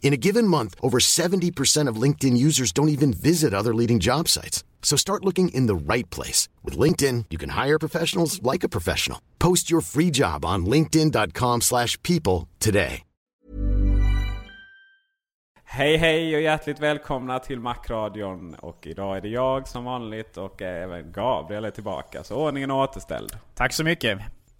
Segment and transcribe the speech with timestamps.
[0.00, 4.28] In a given month, over 70% of LinkedIn users don't even visit other leading job
[4.28, 4.64] sites.
[4.80, 6.48] So start looking in the right place.
[6.64, 9.20] With LinkedIn, you can hire professionals like a professional.
[9.38, 13.02] Post your free job on linkedin.com slash people today.
[15.70, 18.54] Hej hej och hjärtligt välkomna till Macradion.
[18.54, 22.24] Och idag är det jag som vanligt och även Gabriel är tillbaka.
[22.24, 23.32] Så ordningen är återställd.
[23.54, 24.18] Tack så mycket.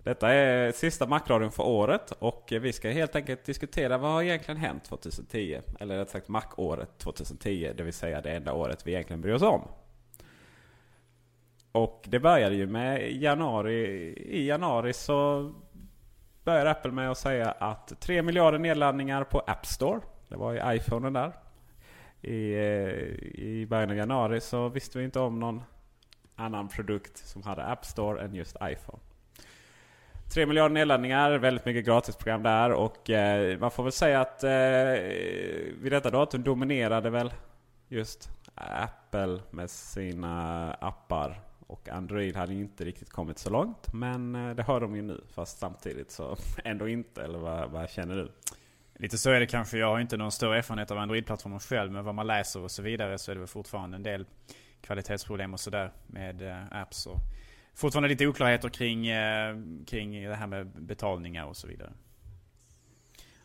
[0.09, 4.61] Detta är sista Macradion för året och vi ska helt enkelt diskutera vad har egentligen
[4.61, 5.61] hänt 2010?
[5.81, 9.42] Eller rätt sagt Mac-året 2010, det vill säga det enda året vi egentligen bryr oss
[9.42, 9.62] om.
[11.73, 13.75] Och det började ju med januari.
[14.12, 15.53] I januari så
[16.45, 20.01] började Apple med att säga att 3 miljarder nedladdningar på App Store.
[20.29, 21.33] Det var ju iPhonen där.
[22.23, 22.55] I,
[23.34, 25.63] I början av januari så visste vi inte om någon
[26.36, 28.98] annan produkt som hade App Store än just iPhone.
[30.30, 34.50] 3 miljarder nedladdningar, väldigt mycket gratisprogram där och eh, man får väl säga att eh,
[35.80, 37.33] vid detta datum dominerade väl
[37.89, 41.40] just Apple med sina appar.
[41.67, 43.92] Och Android hade inte riktigt kommit så långt.
[43.92, 45.24] Men eh, det har de ju nu.
[45.34, 47.22] Fast samtidigt så ändå inte.
[47.22, 48.33] Eller vad, vad känner du?
[48.94, 49.78] Lite så är det kanske.
[49.78, 51.92] Jag har inte någon större erfarenhet av Android-plattformen själv.
[51.92, 54.27] Men vad man läser och så vidare så är det väl fortfarande en del
[54.80, 57.06] kvalitetsproblem och sådär med eh, apps.
[57.06, 57.18] Och
[57.78, 59.56] fortfarande lite oklarheter kring, eh,
[59.86, 61.92] kring det här med betalningar och så vidare.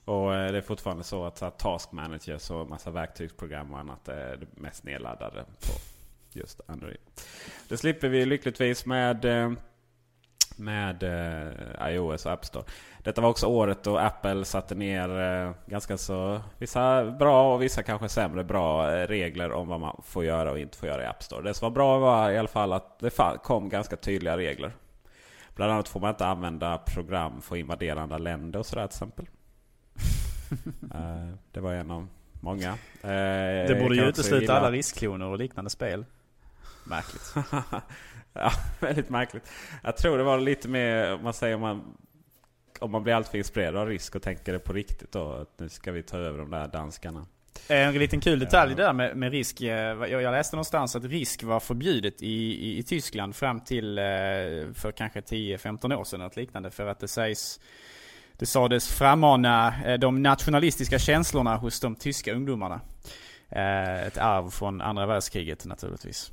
[0.06, 4.38] Och eh, det är fortfarande så att, Task Managers och massa verktygsprogram och annat är
[4.38, 5.74] det mest nedladdade på
[6.40, 6.98] just Android.
[7.68, 9.52] Det slipper vi lyckligtvis med, eh,
[10.58, 12.64] med eh, iOS och App Store.
[13.04, 17.84] Detta var också året då Apple satte ner eh, ganska så vissa bra och vissa
[17.84, 21.24] kanske sämre bra regler om vad man får göra och inte får göra i App
[21.24, 21.44] Store.
[21.44, 24.72] Det som var bra var i alla fall att det kom ganska tydliga regler.
[25.56, 28.96] Bland annat får man inte använda program för att invadera andra länder och sådär till
[28.96, 29.26] exempel.
[31.52, 32.08] det var en av
[32.42, 32.78] många.
[33.02, 36.06] Det borde ju utesluta alla riskkloner och liknande spel.
[36.84, 37.34] Märkligt.
[38.34, 39.52] ja, väldigt märkligt.
[39.84, 41.98] Jag tror det var lite mer, om man säger om man,
[42.80, 45.32] om man blir alltför inspirerad av risk och tänker det på riktigt då.
[45.32, 47.26] Att nu ska vi ta över de där danskarna.
[47.68, 49.62] En liten kul detalj där med, med risk.
[49.62, 53.96] Jag läste någonstans att risk var förbjudet i, i, i Tyskland fram till
[54.76, 56.20] för kanske 10-15 år sedan.
[56.20, 56.72] Något liknande.
[56.72, 57.60] För att det sägs
[58.38, 62.82] det sades frammana de nationalistiska känslorna hos de tyska ungdomarna.
[63.50, 66.32] Ett arv från andra världskriget naturligtvis.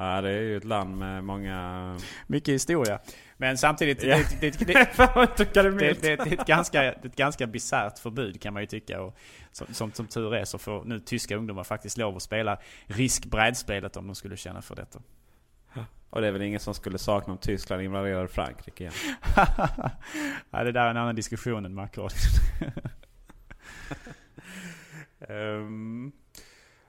[0.00, 1.98] Ja, det är ju ett land med många...
[2.26, 2.98] Mycket historia.
[3.36, 4.16] Men samtidigt, ja.
[4.16, 4.66] det, det, det,
[5.36, 9.00] det, det, är ett ganska, ett ganska bisarrt förbud kan man ju tycka.
[9.00, 9.16] Och
[9.52, 13.96] som, som, som tur är så får nu tyska ungdomar faktiskt lov att spela riskbrädspelet
[13.96, 15.00] om de skulle känna för detta.
[16.10, 18.94] Och det är väl ingen som skulle sakna om Tyskland invaderade Frankrike igen?
[20.50, 22.10] ja, det där är en annan diskussion än Macron.
[25.28, 26.12] um...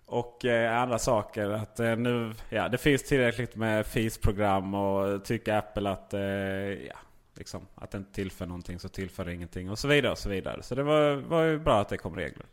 [0.09, 1.49] Och eh, andra saker.
[1.49, 6.95] Att eh, nu, ja, det finns tillräckligt med FIS-program och tycker Apple att, eh, ja,
[7.35, 9.69] liksom, att det inte tillför någonting så tillför det ingenting.
[9.69, 10.63] Och så vidare och så vidare.
[10.63, 12.45] Så det var, var ju bra att det kom regler.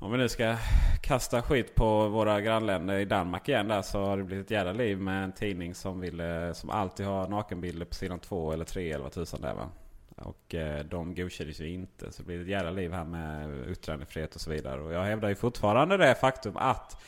[0.00, 0.56] Om vi nu ska
[1.02, 4.72] kasta skit på våra grannländer i Danmark igen där så har det blivit ett jävla
[4.72, 8.64] liv med en tidning som, vill, eh, som alltid har nakenbilder på sidan två eller
[8.64, 9.70] tre eller vad tusan det är va.
[10.16, 12.12] Och eh, de godkändes ju inte.
[12.12, 14.80] Så det blir ett jävla liv här med yttrandefrihet och så vidare.
[14.80, 17.02] Och jag hävdar ju fortfarande det faktum att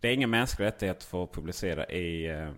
[0.00, 2.48] det är ingen mänsklig rättighet att få publicera i, eh,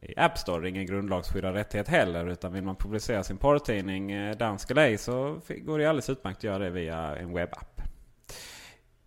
[0.00, 0.68] i App Store.
[0.68, 2.26] Ingen grundlagsskyddad rättighet heller.
[2.26, 6.38] Utan vill man publicera sin porrtidning eh, dansk eller ej så går det alldeles utmärkt
[6.38, 7.80] att göra det via en webbapp.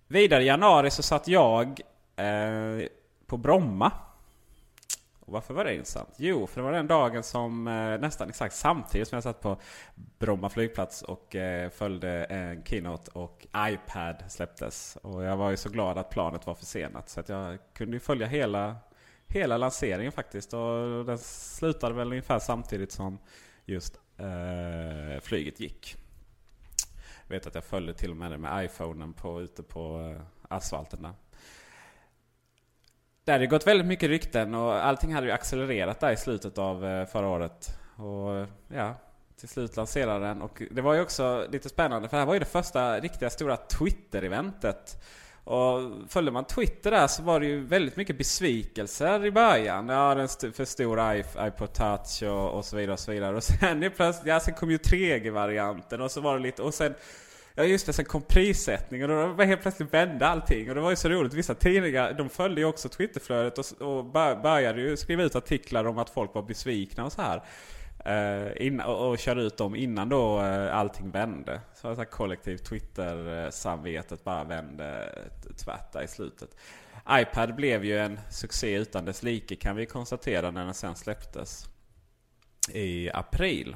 [0.08, 1.82] Vidare i januari så satt jag
[2.16, 2.88] eh,
[3.26, 3.92] på Bromma.
[5.28, 6.10] Och varför var det intressant?
[6.18, 9.58] Jo, för det var den dagen som eh, nästan exakt samtidigt som jag satt på
[10.20, 14.98] Bromma flygplats och eh, följde en keynote och iPad släpptes.
[15.02, 18.00] Och jag var ju så glad att planet var försenat så att jag kunde ju
[18.00, 18.76] följa hela,
[19.28, 20.54] hela lanseringen faktiskt.
[20.54, 23.20] Och den slutade väl ungefär samtidigt som
[23.66, 25.96] just eh, flyget gick.
[27.28, 30.22] Jag vet att jag följde till och med det med iPhonen på, ute på eh,
[30.56, 31.14] asfalten där.
[33.28, 36.86] Det hade gått väldigt mycket rykten och allting hade ju accelererat där i slutet av
[36.86, 37.70] eh, förra året.
[37.96, 38.96] Och ja,
[39.40, 40.42] till slut lanserade den.
[40.42, 43.30] Och det var ju också lite spännande för det här var ju det första riktiga
[43.30, 45.04] stora Twitter-eventet.
[45.44, 45.80] Och
[46.10, 49.90] följde man Twitter där så var det ju väldigt mycket besvikelser i början.
[49.90, 51.00] Ja, den st för stor
[51.48, 53.36] iPod Touch och, och, så vidare och så vidare.
[53.36, 56.94] Och sen plötsligt, ja sen kom ju 3G-varianten och så var det lite, och sen
[57.60, 60.70] Ja just det, sen kom prissättningen och då var helt plötsligt vände allting.
[60.70, 61.34] Och det var ju så roligt.
[61.34, 64.06] Vissa tidningar de följde ju också Twitterflödet och, och
[64.42, 67.44] började ju skriva ut artiklar om att folk var besvikna och så här.
[68.06, 71.62] Eh, uh, in, och, och körde ut dem innan då uh, allting vände.
[71.76, 75.14] Så att kollektivt Twitter-samvetet bara vände
[75.66, 76.50] tvärt där i slutet.
[77.12, 81.66] iPad blev ju en succé utan dess like kan vi konstatera när den sen släpptes.
[82.74, 83.76] I april.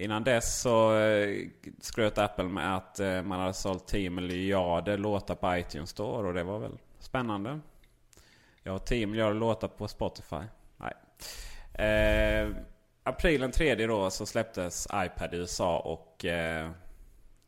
[0.00, 1.48] Innan dess så eh,
[1.80, 6.34] skröt Apple med att eh, man hade sålt 10 miljarder låtar på iTunes Store och
[6.34, 7.60] det var väl spännande.
[8.62, 10.42] Jag har 10 miljarder låtar på Spotify.
[10.76, 10.94] Nej.
[11.88, 12.48] Eh,
[13.02, 16.70] april den 3 då så släpptes iPad i USA och eh,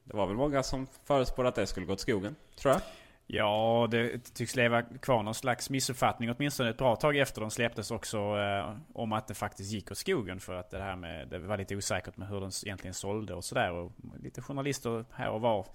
[0.04, 2.82] det var väl många som förutspådde att det skulle gå åt skogen, tror jag.
[3.26, 7.90] Ja, det tycks leva kvar någon slags missuppfattning åtminstone ett bra tag efter de släpptes
[7.90, 11.38] också eh, om att det faktiskt gick åt skogen för att det här med det
[11.38, 13.92] var lite osäkert med hur den egentligen sålde och sådär och
[14.22, 15.66] lite journalister här och var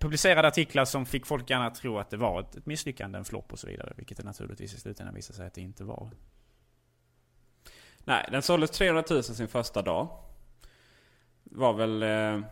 [0.00, 3.52] publicerade artiklar som fick folk gärna tro att det var ett, ett misslyckande, en flopp
[3.52, 3.92] och så vidare.
[3.96, 6.10] Vilket det naturligtvis i slutändan visade sig att det inte var.
[8.04, 10.08] Nej, den såldes 300 000 sin första dag.
[11.42, 12.02] Var väl...
[12.02, 12.48] Eh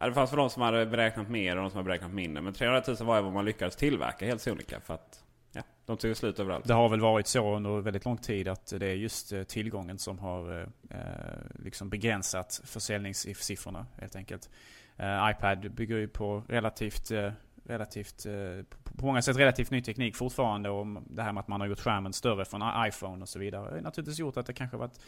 [0.00, 2.42] Ja, det fanns för de som hade beräknat mer och de som hade beräknat mindre.
[2.42, 4.80] Men 300 000 var ju vad man lyckades tillverka helt sonika.
[4.80, 6.68] För att ja, de tog slut överallt.
[6.68, 9.98] Det har väl varit så under väldigt lång tid att det är just eh, tillgången
[9.98, 14.50] som har eh, eh, liksom begränsat försäljningssiffrorna helt enkelt.
[14.96, 17.32] Eh, iPad bygger ju på relativt eh,
[17.64, 20.70] relativt, eh, på många sätt relativt ny teknik fortfarande.
[20.70, 23.68] Och det här med att man har gjort skärmen större från iPhone och så vidare.
[23.70, 25.00] Det har naturligtvis gjort att det kanske varit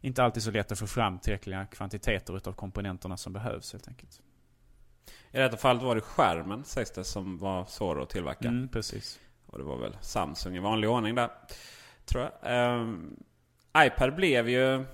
[0.00, 4.20] inte alltid så lätt att få fram tillräckliga kvantiteter utav komponenterna som behövs helt enkelt.
[5.32, 8.48] I detta fallet var det skärmen sägs det som var svår att tillverka.
[8.48, 9.20] Mm, precis.
[9.46, 11.30] Och det var väl Samsung i vanlig ordning där.
[12.04, 12.80] Tror jag.
[12.80, 13.16] Um,
[13.78, 14.84] iPad blev ju...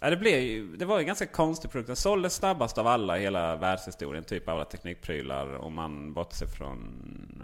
[0.00, 1.86] Ja, det, blev ju, det var en ganska konstig produkt.
[1.86, 4.24] Den såldes snabbast av alla i hela världshistorien.
[4.24, 5.54] Typ alla teknikprylar.
[5.54, 7.42] Om man bortser från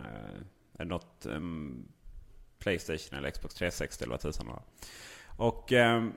[0.79, 1.89] eh, något um,
[2.59, 4.63] Playstation eller Xbox 360 eller vad tusan var.
[5.37, 5.73] Och...
[5.73, 6.13] Um,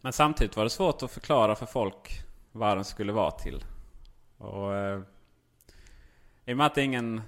[0.00, 2.22] men samtidigt var det svårt att förklara för folk
[2.52, 3.64] vad den skulle vara till.
[4.38, 5.00] Och, eh,
[6.44, 7.22] I och med att det är ingen,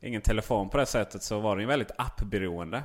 [0.00, 2.82] ingen telefon på det sättet så var den ju väldigt appberoende.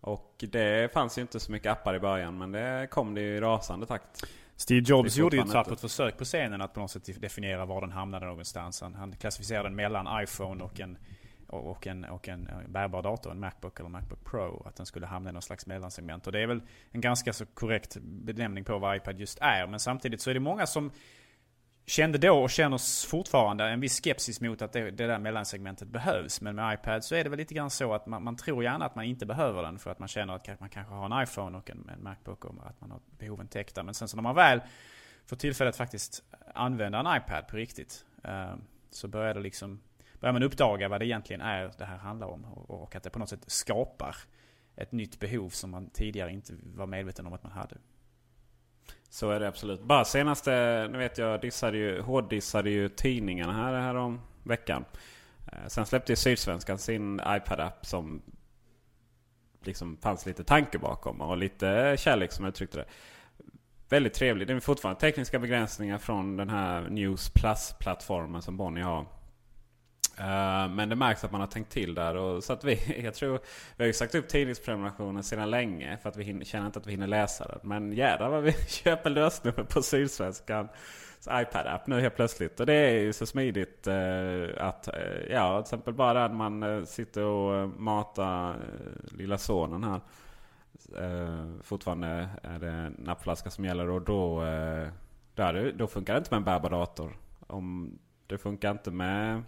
[0.00, 3.36] Och det fanns ju inte så mycket appar i början men det kom det ju
[3.36, 4.24] i rasande takt.
[4.56, 7.80] Steve Jobs gjorde ju ett tappert försök på scenen att på något sätt definiera var
[7.80, 8.80] den hamnade någonstans.
[8.80, 10.98] Han klassificerade den mellan iPhone och en
[11.50, 14.62] och en, och en eh, bärbar dator, en Macbook eller Macbook Pro.
[14.66, 16.26] Att den skulle hamna i någon slags mellansegment.
[16.26, 19.66] Och det är väl en ganska så korrekt benämning på vad iPad just är.
[19.66, 20.90] Men samtidigt så är det många som
[21.86, 26.40] kände då och känner fortfarande en viss skepsis mot att det, det där mellansegmentet behövs.
[26.40, 28.84] Men med iPad så är det väl lite grann så att man, man, tror gärna
[28.84, 31.58] att man inte behöver den för att man känner att man kanske har en iPhone
[31.58, 33.82] och en, en Macbook och att man har behoven täckta.
[33.82, 34.60] Men sen så när man väl
[35.26, 36.22] får tillfälle att faktiskt
[36.54, 38.54] använda en iPad på riktigt eh,
[38.90, 39.80] så börjar det liksom
[40.20, 42.44] börjar man uppdaga vad det egentligen är det här handlar om.
[42.44, 44.16] Och, och att det på något sätt skapar
[44.76, 47.76] ett nytt behov som man tidigare inte var medveten om att man hade.
[49.08, 49.82] Så är det absolut.
[49.82, 50.50] Bara senaste,
[50.90, 54.84] nu vet jag, dissade ju, hårddissade ju tidningarna här, här om veckan.
[55.46, 58.22] Eh, sen släppte ju Sydsvenskan sin iPad-app som
[59.64, 62.86] liksom fanns lite tanke bakom och lite kärlek som jag uttryckte det.
[63.88, 64.46] Väldigt trevlig.
[64.46, 69.06] Det är fortfarande tekniska begränsningar från den här News Plus-plattformen som Bonnie har.
[70.20, 72.16] Eh, men det märks att man har tänkt till där.
[72.16, 73.40] Och, så att vi, jag tror,
[73.76, 75.98] vi har ju sagt upp tidningsprenumerationen sedan länge.
[76.02, 77.58] För att vi hinner, känner inte att vi hinner läsa den.
[77.62, 80.68] Men jädrar vad vi köper lösnummer på Sydsvenskan
[81.28, 82.60] iPad-app nu helt plötsligt.
[82.60, 86.62] Och det är ju så smidigt eh, att, eh, ja till exempel bara när man
[86.62, 90.00] eh, sitter och eh, matar eh, lilla sonen här.
[90.98, 94.88] Eh, fortfarande är det nappflaska som gäller och då, eh,
[95.34, 97.16] det, då funkar det inte med en bärbar dator.
[97.46, 99.42] Om, det funkar inte med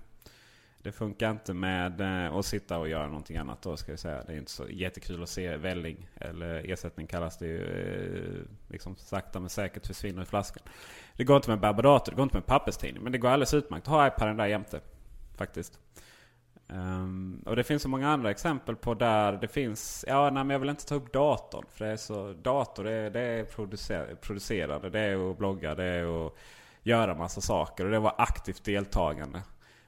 [0.83, 4.23] det funkar inte med eh, att sitta och göra någonting annat då ska jag säga.
[4.27, 6.09] Det är inte så jättekul att se välling.
[6.15, 7.65] Eller ersättning kallas det ju.
[7.65, 10.63] Eh, liksom sakta men säkert försvinner i flaskan.
[11.17, 13.03] Det går inte med barbarator, det går inte med papperstidning.
[13.03, 14.81] Men det går alldeles utmärkt att ha iPaden där jämte.
[15.37, 15.79] Faktiskt.
[16.69, 20.05] Um, och det finns så många andra exempel på där det finns...
[20.09, 21.65] Ja, nej, men jag vill inte ta upp datorn.
[21.71, 22.33] För det är så...
[22.33, 24.91] Dator det är, det är producer, producerande.
[24.91, 25.75] Det är att blogga.
[25.75, 26.33] Det är att
[26.83, 27.85] göra massa saker.
[27.85, 29.43] Och det var aktivt deltagande.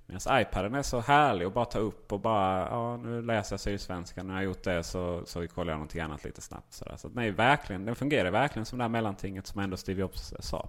[0.06, 3.60] Medan iPaden är så härlig att bara ta upp och bara, ja nu läser jag
[3.60, 4.26] Sydsvenskan.
[4.26, 6.72] När jag har gjort det så, så kollar jag någonting annat lite snabbt.
[6.72, 6.96] Sådär.
[6.96, 10.68] Så nej, verkligen, den fungerar verkligen som det här mellantinget som ändå Steve Jobs sa.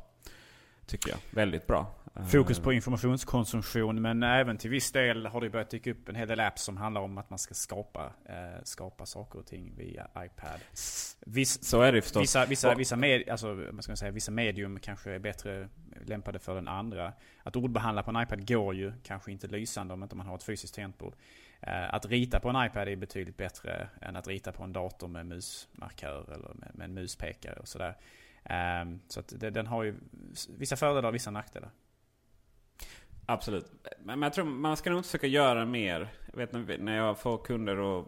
[0.85, 1.17] Tycker jag.
[1.31, 1.87] Väldigt bra.
[2.23, 6.27] Fokus på informationskonsumtion men även till viss del har det börjat dyka upp en hel
[6.27, 10.07] del apps som handlar om att man ska skapa, eh, skapa saker och ting via
[10.17, 10.59] iPad.
[11.25, 12.21] Viss, så är det förstås.
[12.21, 15.69] Vissa, vissa, vissa, med, alltså, man ska säga, vissa medium kanske är bättre
[16.05, 17.13] lämpade för den andra.
[17.43, 20.43] Att ordbehandla på en iPad går ju kanske inte lysande om inte man har ett
[20.43, 21.15] fysiskt tangentbord.
[21.61, 25.07] Eh, att rita på en iPad är betydligt bättre än att rita på en dator
[25.07, 27.95] med musmarkör eller med, med en muspekare och sådär.
[28.81, 29.95] Um, så att det, den har ju
[30.57, 31.69] vissa fördelar och vissa nackdelar.
[33.25, 33.71] Absolut.
[33.99, 36.13] Men jag tror man ska nog inte försöka göra mer.
[36.25, 38.07] Jag vet när jag får kunder och,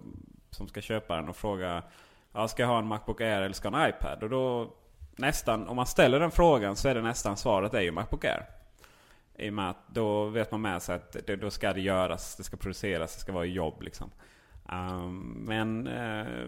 [0.51, 1.83] som ska köpa den och fråga
[2.31, 4.23] ja, Ska jag ha en Macbook Air eller ska jag ha en iPad?
[4.23, 4.73] Och då
[5.15, 8.45] nästan, om man ställer den frågan så är det nästan svaret är ju Macbook Air.
[9.35, 12.35] I och med att då vet man med sig att det, då ska det göras,
[12.35, 14.11] det ska produceras, det ska vara jobb liksom.
[14.71, 16.47] Um, men uh,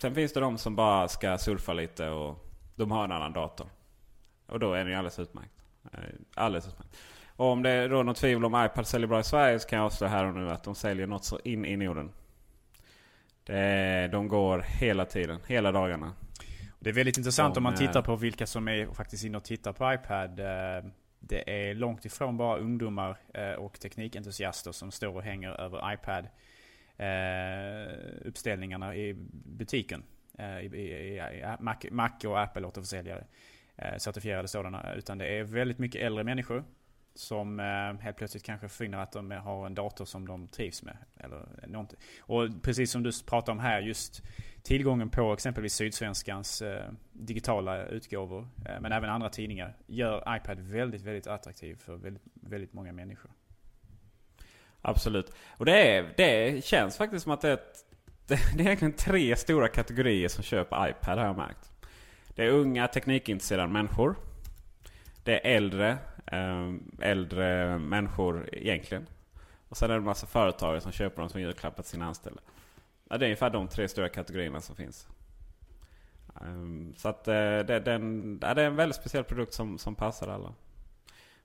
[0.00, 3.66] Sen finns det de som bara ska surfa lite och de har en annan dator.
[4.46, 5.59] Och då är den ju alldeles utmärkt.
[5.92, 5.98] Eh,
[6.34, 6.96] alldeles utmärkt.
[7.36, 9.86] Och om det är något tvivel om iPad säljer bra i Sverige så kan jag
[9.86, 12.12] avslöja här och nu att de säljer något så in i Norden.
[13.44, 16.12] Det de går hela tiden, hela dagarna.
[16.78, 19.72] Det är väldigt intressant om man tittar på vilka som är faktiskt inne och tittar
[19.72, 20.40] på iPad.
[20.40, 25.94] Eh, det är långt ifrån bara ungdomar eh, och teknikentusiaster som står och hänger över
[25.94, 26.26] iPad
[26.96, 30.02] eh, uppställningarna i butiken.
[30.38, 31.22] Eh, i,
[31.90, 33.24] Mac, och Apple återförsäljare.
[33.82, 34.94] Eh, certifierade sådana.
[34.94, 36.64] Utan det är väldigt mycket äldre människor.
[37.14, 40.96] Som eh, helt plötsligt kanske finner att de har en dator som de trivs med.
[41.16, 41.98] Eller någonting.
[42.20, 44.22] Och precis som du pratar om här, just
[44.62, 48.48] tillgången på exempelvis Sydsvenskans eh, digitala utgåvor.
[48.80, 49.76] Men även andra tidningar.
[49.86, 53.30] Gör iPad väldigt, väldigt attraktiv för väldigt, väldigt många människor.
[54.82, 55.32] Absolut.
[55.56, 57.84] Och det, är, det känns faktiskt som att det är, ett,
[58.28, 61.69] det är egentligen tre stora kategorier som köper iPad har jag märkt.
[62.34, 64.16] Det är unga teknikintresserade människor.
[65.24, 69.06] Det är äldre, ehm, äldre människor egentligen.
[69.68, 72.40] Och sen är det en massa företagare som köper dem som julklappar till sina anställda.
[73.08, 75.08] Ja, det är ungefär de tre stora kategorierna som finns.
[76.40, 80.28] Ehm, så att eh, det, den, det är en väldigt speciell produkt som, som passar
[80.28, 80.54] alla.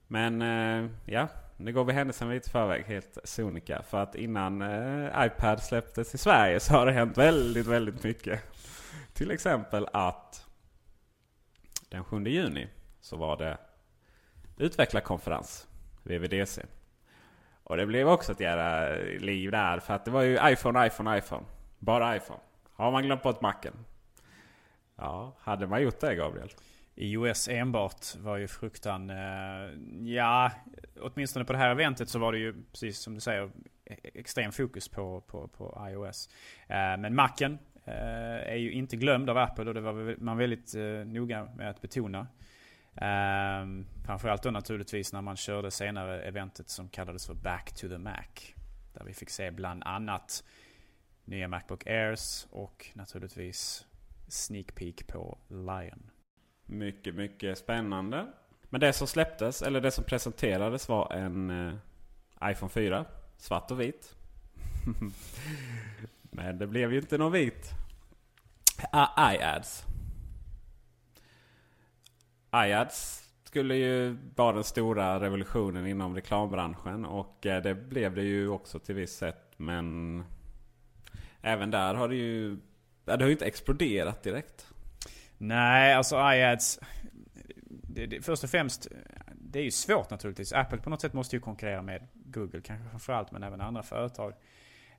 [0.07, 1.27] Men eh, ja,
[1.57, 3.83] nu går vi händelsen lite i förväg helt sonika.
[3.89, 8.41] För att innan eh, iPad släpptes i Sverige så har det hänt väldigt, väldigt mycket.
[9.13, 10.44] Till exempel att
[11.95, 12.67] den 7 juni
[12.99, 13.57] så var det
[14.57, 15.67] utvecklarkonferens,
[16.03, 16.61] VVDC.
[17.63, 19.79] Och det blev också ett jävla liv där.
[19.79, 21.45] För att det var ju iPhone, iPhone, iPhone.
[21.79, 22.39] Bara iPhone.
[22.73, 23.73] Har man glömt bort macken?
[24.95, 26.49] Ja, hade man gjort det Gabriel?
[26.95, 29.09] iOS enbart var ju fruktan...
[29.09, 29.69] Eh,
[30.03, 30.51] ja,
[31.01, 33.51] åtminstone på det här eventet så var det ju precis som du säger
[33.85, 36.29] e-, extrem fokus på, på, på iOS.
[36.67, 40.73] Eh, men macken är ju inte glömd av Apple och det var man väldigt
[41.05, 42.27] noga med att betona.
[44.05, 48.53] Framförallt då naturligtvis när man körde senare eventet som kallades för Back to the Mac.
[48.93, 50.43] Där vi fick se bland annat
[51.25, 53.85] nya Macbook Airs och naturligtvis
[54.27, 56.11] sneak peek på Lion.
[56.65, 58.27] Mycket, mycket spännande.
[58.69, 61.73] Men det som släpptes, eller det som presenterades var en eh,
[62.51, 63.05] iPhone 4.
[63.37, 64.15] Svart och vit.
[66.35, 67.71] Men det blev ju inte någon vit.
[68.91, 69.83] Ah, iAds.
[72.53, 77.05] iAds skulle ju vara den stora revolutionen inom reklambranschen.
[77.05, 79.53] Och eh, det blev det ju också till viss sätt.
[79.57, 80.23] Men
[81.41, 82.57] även där har det ju...
[83.05, 84.67] Det har ju inte exploderat direkt.
[85.37, 86.79] Nej, alltså iAds...
[87.67, 88.87] Det, det, först och främst,
[89.35, 90.53] det är ju svårt naturligtvis.
[90.53, 94.33] Apple på något sätt måste ju konkurrera med Google kanske framförallt, men även andra företag.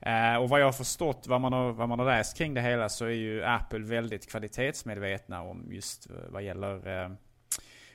[0.06, 2.60] Uh, och vad jag har förstått, vad man har, vad man har läst kring det
[2.60, 7.10] hela, så är ju Apple väldigt kvalitetsmedvetna om just eh, vad gäller uh,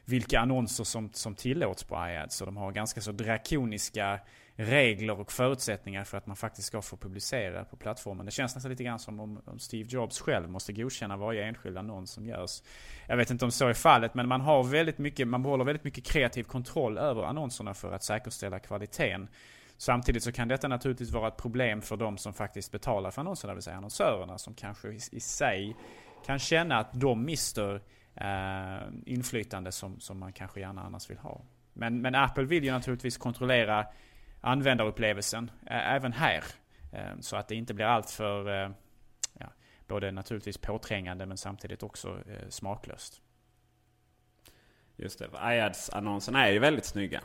[0.05, 2.35] vilka annonser som, som tillåts på iAds.
[2.35, 4.19] Så de har ganska så drakoniska
[4.55, 8.25] regler och förutsättningar för att man faktiskt ska få publicera på plattformen.
[8.25, 11.77] Det känns nästan lite grann som om, om Steve Jobs själv måste godkänna varje enskild
[11.77, 12.61] annons som görs.
[13.07, 15.83] Jag vet inte om så är fallet, men man har väldigt mycket, man behåller väldigt
[15.83, 19.27] mycket kreativ kontroll över annonserna för att säkerställa kvaliteten.
[19.81, 23.51] Samtidigt så kan detta naturligtvis vara ett problem för de som faktiskt betalar för annonserna,
[23.51, 25.75] det vill säga annonsörerna som kanske i, i sig
[26.25, 27.81] kan känna att de mister
[28.15, 31.41] eh, inflytande som, som man kanske gärna annars vill ha.
[31.73, 33.85] Men, men Apple vill ju naturligtvis kontrollera
[34.41, 36.43] användarupplevelsen även här.
[36.93, 38.71] Eh, så att det inte blir alltför eh,
[39.39, 39.47] ja,
[39.87, 43.21] både naturligtvis påträngande men samtidigt också eh, smaklöst.
[44.95, 47.21] Just det, iAds-annonserna är ju väldigt snygga.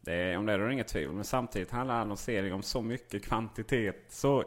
[0.00, 1.14] Det är, om det är det inget tvivel.
[1.14, 4.04] Men samtidigt handlar annonsering om så mycket kvantitet.
[4.08, 4.44] Så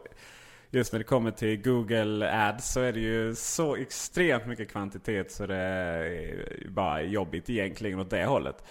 [0.69, 5.31] just när det kommer till Google Ads så är det ju så extremt mycket kvantitet
[5.31, 8.63] så det är bara jobbigt egentligen åt det hållet.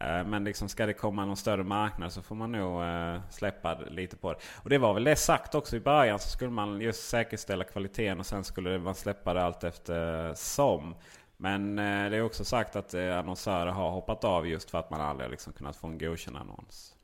[0.00, 3.78] Eh, men liksom ska det komma någon större marknad så får man nog eh, släppa
[3.90, 4.38] lite på det.
[4.56, 8.20] Och det var väl det sagt också i början så skulle man just säkerställa kvaliteten
[8.20, 10.94] och sen skulle man släppa det allt efter eh, som.
[11.42, 14.90] Men eh, det är också sagt att eh, annonsörer har hoppat av just för att
[14.90, 16.94] man aldrig liksom kunnat få en godkänd annons.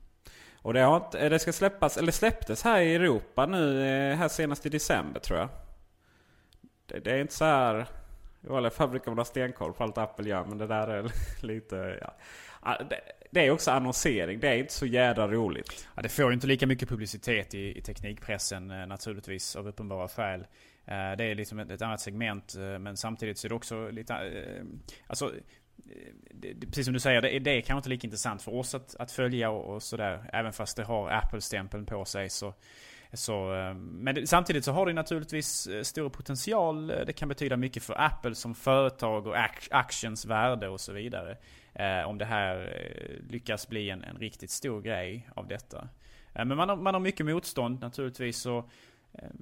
[0.62, 3.82] Och det, har inte, eh, det ska släppas, eller släpptes här i Europa nu
[4.14, 5.48] här senast i december tror jag.
[6.86, 7.86] Det, det är inte så här...
[8.40, 11.12] I alla fall brukar man ha stenkoll på allt Apple gör men det där är
[11.46, 11.98] lite...
[12.00, 12.14] Ja.
[12.60, 12.76] Ah,
[13.30, 14.40] det är också annonsering.
[14.40, 15.88] Det är inte så jädra roligt.
[15.94, 20.46] Ja, det får ju inte lika mycket publicitet i, i teknikpressen naturligtvis av uppenbara skäl.
[20.86, 23.90] Eh, det är liksom ett, ett annat segment eh, men samtidigt så är det också
[23.90, 24.14] lite...
[24.14, 24.64] Eh,
[25.06, 25.32] alltså,
[26.30, 28.96] det, precis som du säger, det, det är kanske inte lika intressant för oss att,
[28.98, 30.30] att följa och, och sådär.
[30.32, 32.54] Även fast det har Apple-stämpeln på sig så...
[33.12, 36.86] Så, men samtidigt så har det naturligtvis stor potential.
[36.86, 39.34] Det kan betyda mycket för Apple som företag och
[39.70, 41.36] actions värde och så vidare.
[42.06, 42.82] Om det här
[43.30, 45.88] lyckas bli en, en, riktigt stor grej av detta.
[46.32, 48.46] Men man har, man har mycket motstånd naturligtvis.
[48.46, 48.70] Och,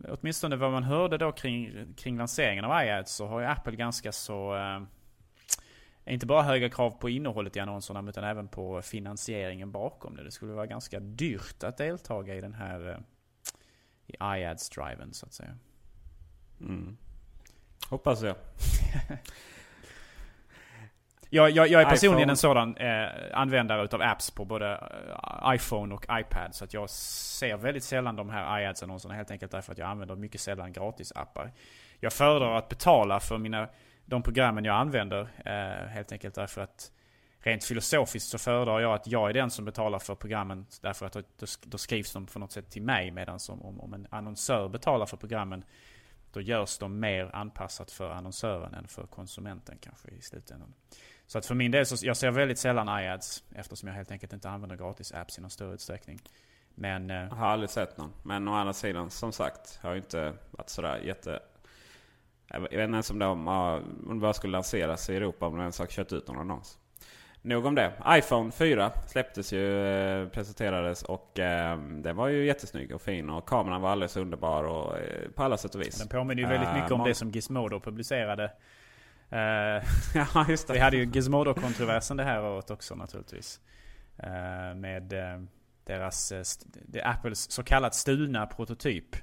[0.08, 4.12] åtminstone vad man hörde då kring, kring lanseringen av iAds så har ju Apple ganska
[4.12, 4.56] så...
[4.56, 4.82] Eh,
[6.06, 10.24] inte bara höga krav på innehållet i annonserna utan även på finansieringen bakom det.
[10.24, 12.98] Det skulle vara ganska dyrt att deltaga i den här eh,
[14.06, 15.58] i iAds-driven så att säga.
[16.60, 16.96] Mm.
[17.88, 18.36] Hoppas jag.
[21.34, 22.32] Jag, jag, jag är personligen iPhone.
[22.32, 26.54] en sådan eh, användare utav apps på både eh, iPhone och iPad.
[26.54, 30.16] Så att jag ser väldigt sällan de här iAds-annonserna helt enkelt därför att jag använder
[30.16, 31.52] mycket sällan gratisappar.
[32.00, 33.68] Jag föredrar att betala för mina,
[34.04, 35.28] de programmen jag använder.
[35.44, 36.92] Eh, helt enkelt därför att
[37.40, 40.66] rent filosofiskt så föredrar jag att jag är den som betalar för programmen.
[40.82, 41.22] Därför att då,
[41.62, 43.10] då skrivs de på något sätt till mig.
[43.10, 45.64] Medan om, om en annonsör betalar för programmen
[46.32, 50.74] då görs de mer anpassat för annonsören än för konsumenten kanske i slutändan.
[51.34, 54.32] Så att för min del så jag ser väldigt sällan iAds eftersom jag helt enkelt
[54.32, 56.20] inte använder gratis apps i någon större utsträckning.
[56.74, 57.10] Men...
[57.10, 58.12] Eh, jag har aldrig sett någon.
[58.22, 61.40] Men å andra sidan, som sagt, har jag inte varit sådär jätte...
[62.48, 63.48] Jag vet inte ens om de,
[64.08, 66.78] om bara skulle lanseras i Europa om de ens har kört ut någon annons.
[67.42, 67.92] Nog om det.
[68.08, 73.48] iPhone 4 släpptes ju, eh, presenterades och eh, den var ju jättesnygg och fin och
[73.48, 75.98] kameran var alldeles underbar och, eh, på alla sätt och vis.
[75.98, 78.50] Den påminner ju väldigt mycket om det som Gizmodo publicerade
[79.34, 79.82] Eh,
[80.14, 80.72] ja, just det.
[80.72, 83.60] Vi hade ju Gizmodo-kontroversen det här året också naturligtvis.
[84.22, 85.44] Uh, med uh,
[85.84, 86.32] deras,
[87.02, 89.16] Apples så kallat stulna prototyp.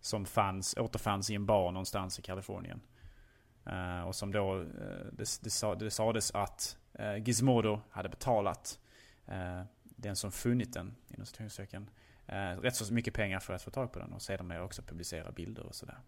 [0.00, 2.80] Som fanns, återfanns i en bar någonstans i Kalifornien.
[4.06, 4.64] och som då,
[5.12, 6.76] det, det, sa, det sades att
[7.24, 8.78] Gizmodo hade betalat
[9.82, 11.90] den som funnit den, inom citationstecken,
[12.62, 14.12] rätt så mycket pengar för att få tag på den.
[14.12, 15.98] Och sedan också publicera bilder och sådär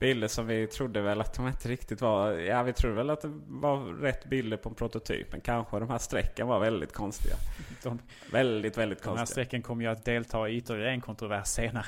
[0.00, 2.32] bilder som vi trodde väl att de inte riktigt var.
[2.32, 5.40] Ja, vi trodde väl att det var rätt bilder på prototypen.
[5.40, 7.34] Kanske de här strecken var väldigt konstiga.
[7.82, 7.98] De,
[8.32, 9.14] väldigt, väldigt konstiga.
[9.14, 11.86] De här strecken kommer ju att delta i ytterligare en kontrovers senare.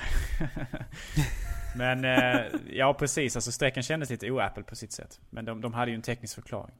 [1.76, 2.40] Men eh,
[2.72, 3.36] ja, precis.
[3.36, 5.20] Alltså strecken kändes lite o-Apple på sitt sätt.
[5.30, 6.74] Men de, de hade ju en teknisk förklaring.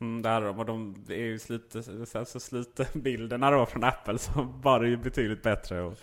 [0.00, 0.58] Mm, det hade de.
[0.58, 1.82] Och de är ju slite,
[2.26, 5.82] så slite bilderna då från Apple så var det ju betydligt bättre.
[5.82, 5.98] Och,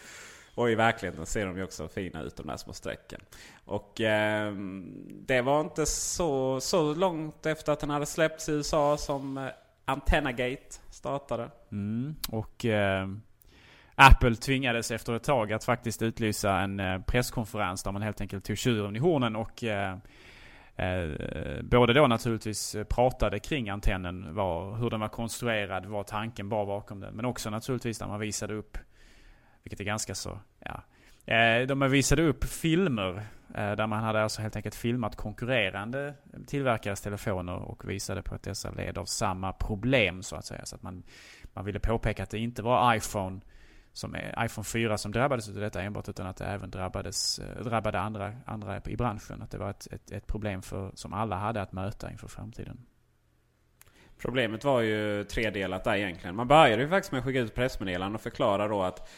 [0.55, 3.21] och i verkligheten ser de ju också fina ut de där små strecken.
[3.65, 4.53] Och eh,
[5.25, 9.47] det var inte så, så långt efter att den hade släppts i USA som eh,
[9.85, 11.49] Antennagate startade.
[11.71, 13.07] Mm, och eh,
[13.95, 18.45] Apple tvingades efter ett tag att faktiskt utlysa en eh, presskonferens där man helt enkelt
[18.45, 19.97] tog tjuren i hornen och eh,
[20.75, 26.65] Eh, både då naturligtvis pratade kring antennen, var, hur den var konstruerad, vad tanken var
[26.65, 27.15] bakom den.
[27.15, 28.77] Men också naturligtvis när man visade upp,
[29.63, 30.83] vilket är ganska så, ja.
[31.25, 36.13] Eh, de visade upp filmer eh, där man hade alltså helt enkelt filmat konkurrerande
[36.47, 40.65] tillverkares telefoner och visade på att dessa led av samma problem så att säga.
[40.65, 41.03] Så att man,
[41.53, 43.41] man ville påpeka att det inte var iPhone
[43.93, 47.63] som är iPhone 4 som drabbades av detta enbart utan att det även drabbades, eh,
[47.63, 49.41] drabbade andra, andra i branschen.
[49.41, 52.85] Att det var ett, ett, ett problem för, som alla hade att möta inför framtiden.
[54.17, 56.35] Problemet var ju tredelat där egentligen.
[56.35, 59.09] Man började ju faktiskt med att skicka ut pressmeddelanden och förklara då att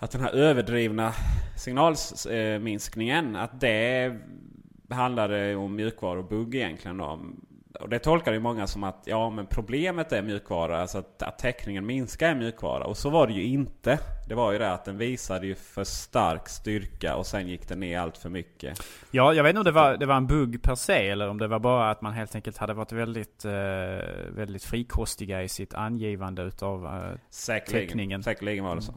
[0.00, 1.12] att den här överdrivna
[1.56, 4.16] signalminskningen, att det
[4.90, 7.20] handlade om mjukvarubugg egentligen då.
[7.80, 11.38] Och det tolkar ju många som att ja men problemet är mjukvara, alltså att, att
[11.38, 12.84] täckningen minskar är mjukvara.
[12.84, 13.98] Och så var det ju inte.
[14.28, 17.80] Det var ju det att den visade ju för stark styrka och sen gick den
[17.80, 18.78] ner allt för mycket.
[19.10, 21.38] Ja, jag vet inte om det var, det var en bugg per se eller om
[21.38, 23.52] det var bara att man helt enkelt hade varit väldigt, eh,
[24.30, 28.22] väldigt frikostiga i sitt angivande utav eh, säkerligen, täckningen.
[28.22, 28.94] Säkerligen var det så.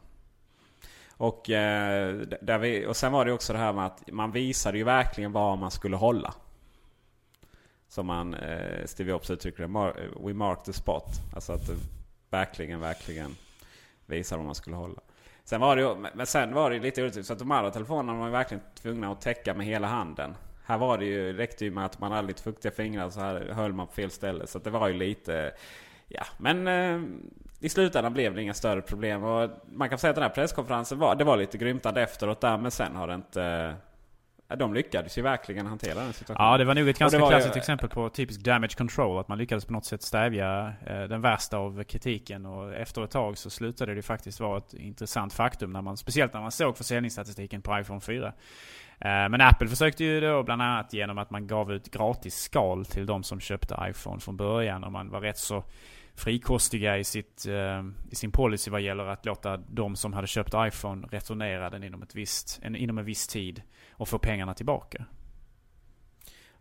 [1.21, 4.77] Och, eh, där vi, och sen var det också det här med att man visade
[4.77, 6.33] ju verkligen vad man skulle hålla.
[7.87, 9.93] Som man, eh, Steve Jobs uttrycker det,
[10.27, 11.05] we mark the spot.
[11.35, 11.73] Alltså att det
[12.29, 13.35] verkligen, verkligen
[14.05, 15.01] visar vad man skulle hålla.
[15.43, 18.25] Sen var det men sen var det lite orättvist så att de andra telefonerna var
[18.25, 20.35] ju verkligen tvungna att täcka med hela handen.
[20.65, 23.49] Här var det ju, räckte ju med att man hade lite fuktiga fingrar så här
[23.53, 24.47] höll man på fel ställe.
[24.47, 25.51] Så det var ju lite,
[26.07, 27.01] ja men eh,
[27.61, 29.23] i slutändan blev det inga större problem.
[29.23, 32.57] Och man kan säga att den här presskonferensen var, det var lite grymtande efteråt där.
[32.57, 33.75] Men sen har det inte...
[34.57, 36.51] De lyckades ju verkligen hantera den situationen.
[36.51, 37.59] Ja, det var nog ett ganska klassiskt ju...
[37.59, 39.19] exempel på typisk damage control.
[39.19, 42.45] Att man lyckades på något sätt stävja eh, den värsta av kritiken.
[42.45, 45.73] Och efter ett tag så slutade det faktiskt vara ett intressant faktum.
[45.73, 48.27] När man, speciellt när man såg försäljningsstatistiken på iPhone 4.
[48.27, 48.31] Eh,
[48.99, 53.05] men Apple försökte ju då bland annat genom att man gav ut gratis skal till
[53.05, 54.83] de som köpte iPhone från början.
[54.83, 55.63] Och man var rätt så
[56.15, 60.53] frikostiga i, sitt, eh, i sin policy vad gäller att låta de som hade köpt
[60.55, 65.05] iPhone returnera den inom, ett visst, en, inom en viss tid och få pengarna tillbaka.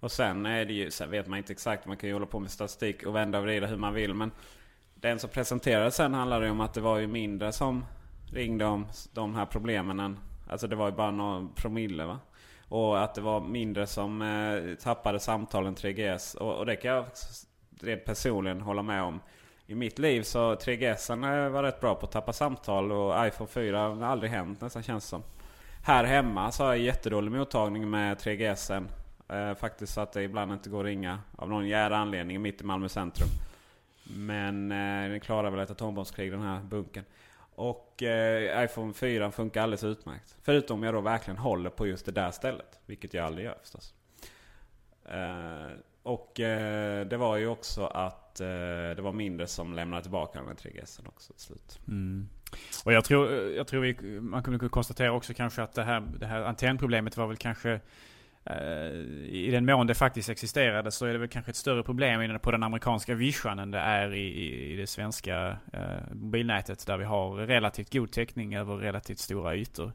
[0.01, 2.41] Och sen är det ju, så vet man inte exakt, man kan ju hålla på
[2.41, 4.15] med statistik och vända och vrida hur man vill.
[4.15, 4.31] Men
[4.95, 7.85] den som presenterade sen handlade ju om att det var ju mindre som
[8.33, 12.19] ringde om de här problemen än, alltså det var ju bara någon promille va.
[12.69, 16.37] Och att det var mindre som eh, tappade samtalen 3GS.
[16.37, 17.07] Och, och det kan jag
[17.83, 19.21] rent personligen hålla med om
[19.66, 23.79] i mitt liv så 3GS var rätt bra på att tappa samtal och iPhone 4
[23.79, 25.23] har aldrig hänt nästan känns som.
[25.83, 28.87] Här hemma så har jag jättedålig mottagning med 3GS.
[29.29, 32.61] Eh, faktiskt så att det ibland inte går att ringa av någon jävla anledning mitt
[32.61, 33.29] i Malmö centrum.
[34.05, 37.05] Men eh, den klarar väl ett atombombskrig den här bunken.
[37.55, 40.37] Och eh, iPhone 4 funkar alldeles utmärkt.
[40.43, 42.81] Förutom om jag då verkligen håller på just det där stället.
[42.87, 43.95] Vilket jag aldrig gör förstås.
[45.05, 45.77] Eh,
[46.11, 48.46] och eh, det var ju också att eh,
[48.96, 51.81] det var mindre som lämnade tillbaka den här 3GS också till slut.
[51.88, 52.29] Mm.
[52.85, 56.03] Och jag tror, eh, jag tror vi, man kunde konstatera också kanske att det här,
[56.18, 57.81] det här antennproblemet var väl kanske
[58.44, 58.90] eh,
[59.29, 62.51] i den mån det faktiskt existerade så är det väl kanske ett större problem på
[62.51, 67.35] den amerikanska vischan än det är i, i det svenska eh, mobilnätet där vi har
[67.35, 69.92] relativt god täckning över relativt stora ytor.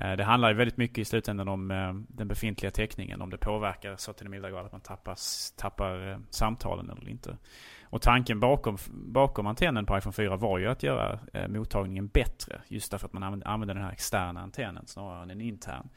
[0.00, 3.22] Eh, det handlar ju väldigt mycket i slutändan om eh, den befintliga täckningen.
[3.22, 5.16] Om det påverkar så till den milda grad att man tappar,
[5.56, 7.36] tappar eh, samtalen eller inte.
[7.82, 12.62] Och tanken bakom, bakom antennen på iPhone 4 var ju att göra mottagningen bättre.
[12.68, 15.88] Just därför att man använder den här externa antennen snarare än en intern.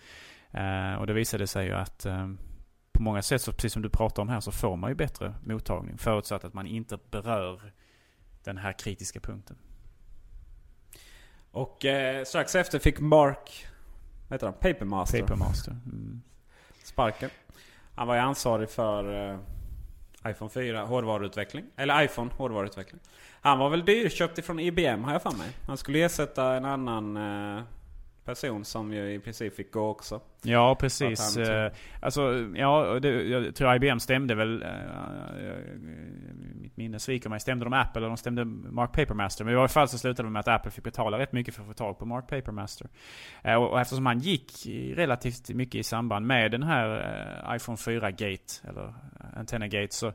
[1.00, 2.06] Och det visade sig ju att
[2.92, 5.34] på många sätt, så precis som du pratar om här, så får man ju bättre
[5.44, 5.98] mottagning.
[5.98, 7.62] Förutsatt att man inte berör
[8.44, 9.58] den här kritiska punkten.
[11.52, 13.68] Och eh, strax efter fick Mark
[14.32, 14.74] vad heter han?
[14.74, 15.22] Papermaster.
[15.22, 15.72] Papermaster.
[15.72, 16.22] Mm.
[16.84, 17.30] Sparken.
[17.96, 19.40] Han var ju ansvarig för uh,
[20.28, 21.66] iPhone 4 hårdvaruutveckling.
[21.76, 23.02] Eller iPhone hårdvaruutveckling.
[23.42, 25.48] Han var väl dyrköpt ifrån IBM har jag för mig.
[25.68, 27.62] Han skulle ersätta en annan uh,
[28.32, 30.22] person som ju i princip fick gå också.
[30.42, 31.38] Ja, precis.
[31.38, 31.46] Uh,
[32.00, 34.70] alltså, ja, det, jag tror IBM stämde väl, uh,
[36.62, 39.46] mitt minne sviker mig, stämde de Apple eller de stämde Mark Papermaster?
[39.46, 41.62] Men i alla fall så slutade det med att Apple fick betala rätt mycket för
[41.62, 42.88] att få tag på Mark Papermaster.
[43.44, 48.94] Och, och eftersom han gick relativt mycket i samband med den här iPhone 4-gate, eller
[49.36, 50.14] Antenna-gate, så,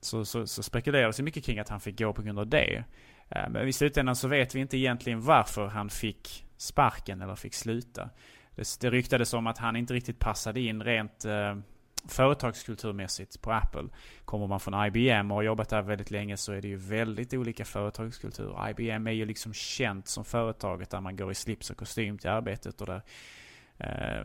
[0.00, 2.84] så, så, så spekulerades det mycket kring att han fick gå på grund av det.
[3.28, 8.10] Men i slutändan så vet vi inte egentligen varför han fick sparken eller fick sluta.
[8.54, 11.56] Det, det ryktades om att han inte riktigt passade in rent eh,
[12.08, 13.88] företagskulturmässigt på Apple.
[14.24, 17.34] Kommer man från IBM och har jobbat där väldigt länge så är det ju väldigt
[17.34, 18.70] olika företagskultur.
[18.70, 22.30] IBM är ju liksom känt som företaget där man går i slips och kostym till
[22.30, 23.02] arbetet och där
[23.78, 24.24] eh,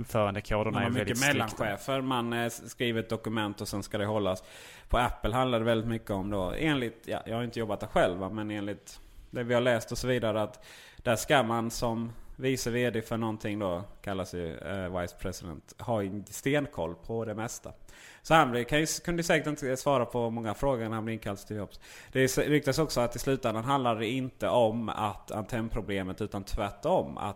[0.00, 1.64] uppförandekoderna Man är väldigt mycket strikta.
[1.64, 2.00] mellanchefer.
[2.00, 4.42] Man eh, skriver ett dokument och sen ska det hållas.
[4.88, 7.86] På Apple handlar det väldigt mycket om då, enligt, ja, jag har inte jobbat där
[7.86, 10.64] själv men enligt det vi har läst och så vidare att
[11.06, 16.02] där ska man som vice vd för någonting då, kallas ju eh, Vice President, ha
[16.02, 17.72] en stenkoll på det mesta.
[18.22, 21.12] Så han blir, kan ju, kunde säkert inte svara på många frågor när han blev
[21.12, 21.80] inkallad till Jobs.
[22.12, 27.18] Det ryktas också att i slutändan handlar det inte om att antennproblemet utan tvärtom.
[27.18, 27.35] Att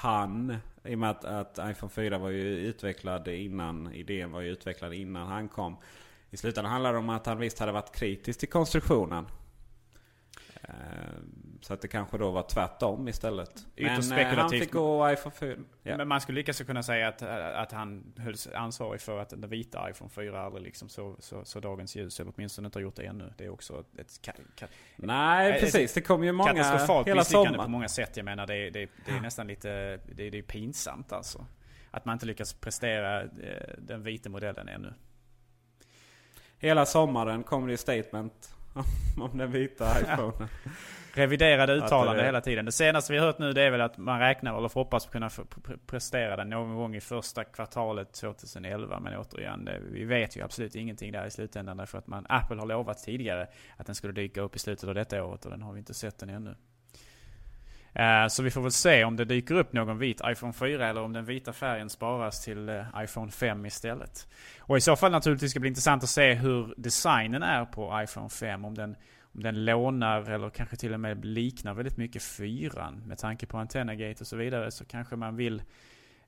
[0.00, 4.48] Han, i och med att, att iPhone 4 var ju utvecklad innan, idén var ju
[4.48, 5.76] utvecklad innan han kom.
[6.30, 9.26] I slutändan handlar det om att han visst hade varit kritisk till konstruktionen.
[10.62, 10.74] Eh,
[11.60, 13.66] Så att det kanske då var tvärtom istället.
[13.76, 15.56] Ytterst Men eh, han fick gå iPhone 4.
[15.82, 15.96] Ja.
[15.96, 19.50] Men man skulle lika så kunna säga att, att han hölls ansvarig för att den
[19.50, 22.20] vita iPhone 4 aldrig liksom så, så, så dagens ljus.
[22.20, 23.32] Eller åtminstone inte har gjort det ännu.
[23.38, 27.20] Det är också ett ka, ka, Nej Eh, precis, det kom ju många katastrofalt hela
[27.20, 28.16] misslyckande på många sätt.
[28.16, 29.68] Jag menar det, är- det, det är nästan lite
[30.14, 31.46] det, är- det är pinsamt alltså.
[31.90, 33.28] Att man inte lyckas prestera eh,
[33.78, 34.94] den vita modellen ännu.
[36.58, 38.54] Hela sommaren kom det statement
[39.20, 40.48] om den vita iPhonen.
[41.12, 42.64] Reviderade uttalande det- hela tiden.
[42.64, 45.30] Det senaste vi har hört nu det är väl att man räknar eller hoppas kunna
[45.86, 49.00] prestera den någon gång i första kvartalet 2011.
[49.00, 51.76] Men återigen, det, vi vet ju absolut ingenting där i slutändan.
[51.76, 54.94] Därför att man, Apple har lovat tidigare att den skulle dyka upp i slutet av
[54.94, 56.54] detta året och den har vi inte sett den ännu.
[57.92, 61.02] Eh, så vi får väl se om det dyker upp någon vit iPhone 4 eller
[61.02, 64.28] om den vita färgen sparas till eh, iPhone 5 istället.
[64.58, 68.02] Och i så fall naturligtvis ska det bli intressant att se hur designen är på
[68.02, 68.64] iPhone 5.
[68.64, 73.18] Om den, om den lånar eller kanske till och med liknar väldigt mycket 4 Med
[73.18, 75.62] tanke på Antennagate och så vidare så kanske man vill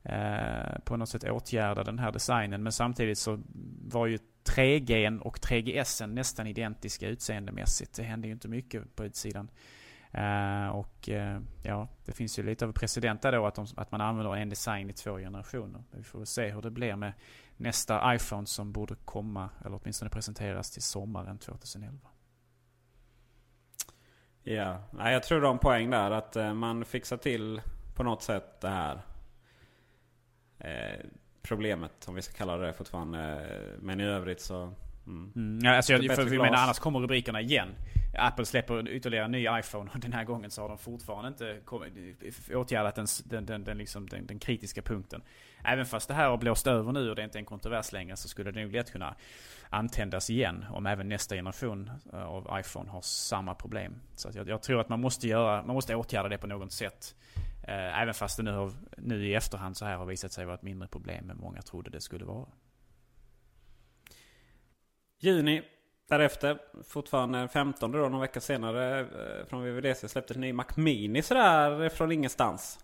[0.03, 2.63] eh, på något sätt åtgärda den här designen.
[2.63, 3.41] Men samtidigt så
[3.85, 7.95] var ju 3G och 3GS nästan identiska utseendemässigt.
[7.95, 9.49] Det hände ju inte mycket på utsidan.
[10.13, 13.93] Eh, och eh, ja, det finns ju lite av precedent där då att, de, att
[13.93, 15.83] man använder en design i två generationer.
[15.91, 17.13] Vi får väl se hur det blir med
[17.57, 21.99] nästa iPhone som borde komma, eller åtminstone presenteras till sommaren 2011.
[24.43, 26.11] Ja, Nej, jag tror en poäng där.
[26.11, 27.61] Att eh, man fixar till
[27.95, 29.03] på något sätt det här
[30.59, 31.07] eh,
[31.43, 32.09] problemet.
[32.09, 33.47] Om vi ska kalla det fortfarande.
[33.81, 34.73] Men i övrigt så...
[35.07, 35.33] Mm.
[35.37, 37.69] Mm, alltså jag, för vi menar, annars kommer rubrikerna igen.
[38.15, 41.61] Apple släpper ytterligare en ny iPhone och den här gången så har de fortfarande inte
[41.65, 45.23] kommit- åtgärdat den, den, den, den, liksom, den, den kritiska punkten.
[45.65, 48.17] Även fast det här har blåst över nu och det är inte en kontrovers längre
[48.17, 49.15] så skulle det nog lätt kunna
[49.71, 53.95] antändas igen om även nästa generation eh, av iPhone har samma problem.
[54.15, 56.73] Så att jag, jag tror att man måste, göra, man måste åtgärda det på något
[56.73, 57.15] sätt.
[57.69, 60.55] Eh, även fast det nu, har, nu i efterhand så här har visat sig vara
[60.55, 62.49] ett mindre problem än många trodde det skulle vara.
[65.19, 65.63] Juni
[66.19, 71.23] därefter, fortfarande 15 då, någon vecka senare eh, från VVDC släpptes en ny Mac Mini
[71.23, 72.79] sådär eh, från ingenstans.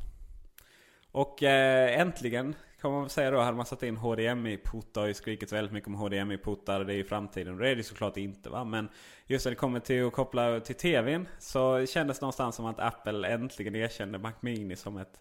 [1.12, 5.52] Och eh, äntligen kan man väl säga då hade man satt in HDMI-portar och skrikit
[5.52, 6.84] väldigt mycket om HDMI-portar.
[6.84, 8.64] Det är ju framtiden och det är det såklart inte va.
[8.64, 8.88] Men
[9.26, 12.80] just när det kommer till att koppla till TVn så kändes det någonstans som att
[12.80, 15.20] Apple äntligen erkände Mac Mini som ett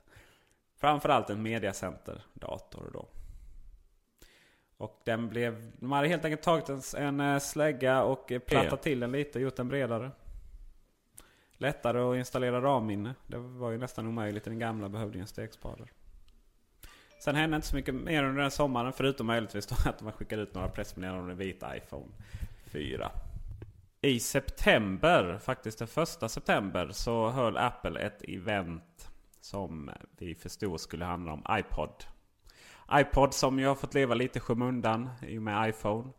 [0.79, 3.07] framförallt en mediacenter-dator då.
[4.77, 8.81] Och den blev, de hade helt enkelt tagit en, en eh, slägga och eh, plattat
[8.81, 10.11] till den lite, och gjort den bredare.
[11.57, 13.15] Lättare att installera RAM-minne.
[13.27, 14.43] Det var ju nästan omöjligt.
[14.43, 15.87] Den gamla behövde ju en stekspader.
[17.19, 18.93] Sen hände inte så mycket mer under den sommaren.
[18.93, 22.11] Förutom möjligtvis att man skickade ut några pressmeddelanden om den vita iPhone
[22.65, 23.11] 4.
[24.01, 29.11] I september, faktiskt den första september, så höll Apple ett event
[29.41, 32.03] som vi förstod skulle handla om iPod
[32.91, 36.10] iPod som ju har fått leva lite skymundan i och med iPhone.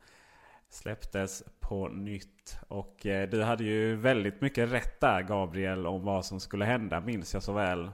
[0.68, 2.58] Släpptes på nytt.
[2.68, 7.00] Och eh, du hade ju väldigt mycket rätt där Gabriel om vad som skulle hända
[7.00, 7.90] minns jag så väl.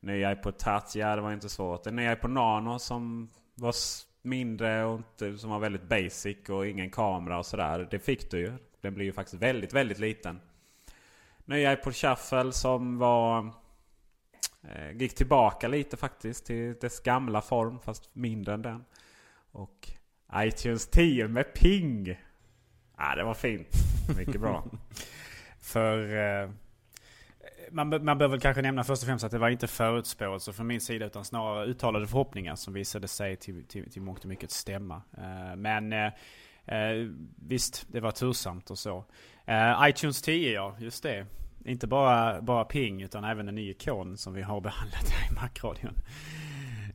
[0.00, 1.86] Ny iPod Touch, ja det var inte svårt.
[1.86, 3.74] En ny iPod Nano som var
[4.22, 7.88] mindre och inte, som var väldigt basic och ingen kamera och sådär.
[7.90, 8.52] Det fick du ju.
[8.80, 10.40] Den blir ju faktiskt väldigt, väldigt liten.
[11.44, 13.52] Ny iPod Shuffle som var...
[14.62, 18.84] Eh, gick tillbaka lite faktiskt till dess gamla form fast mindre än den.
[19.52, 19.88] Och
[20.34, 22.18] iTunes 10 med ping.
[22.96, 23.68] Ah, det var fint.
[24.18, 24.64] Mycket bra.
[25.60, 26.16] För...
[26.16, 26.50] Eh,
[27.70, 30.66] man, man bör väl kanske nämna först och främst att det var inte förutspåelser från
[30.66, 34.50] min sida utan snarare uttalade förhoppningar som visade sig till, till, till mångt och mycket
[34.50, 35.02] stämma.
[35.18, 36.06] Eh, men eh,
[36.66, 39.04] eh visst, det var tursamt och så.
[39.44, 41.26] Eh, iTunes 10 ja, just det.
[41.68, 45.34] Inte bara, bara ping utan även en ny ikon som vi har behandlat här i
[45.34, 45.94] Macradion.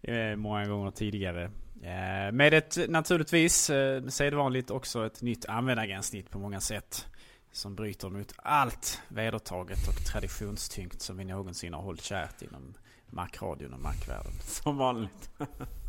[0.03, 1.43] Eh, många gånger tidigare.
[1.81, 7.07] Eh, med ett naturligtvis eh, sedvanligt också ett nytt användargränssnitt på många sätt.
[7.51, 12.73] Som bryter mot allt vedertaget och traditionstyngt som vi någonsin har hållit kärt inom
[13.07, 14.33] Macradion och Macvärlden.
[14.41, 15.29] Som vanligt.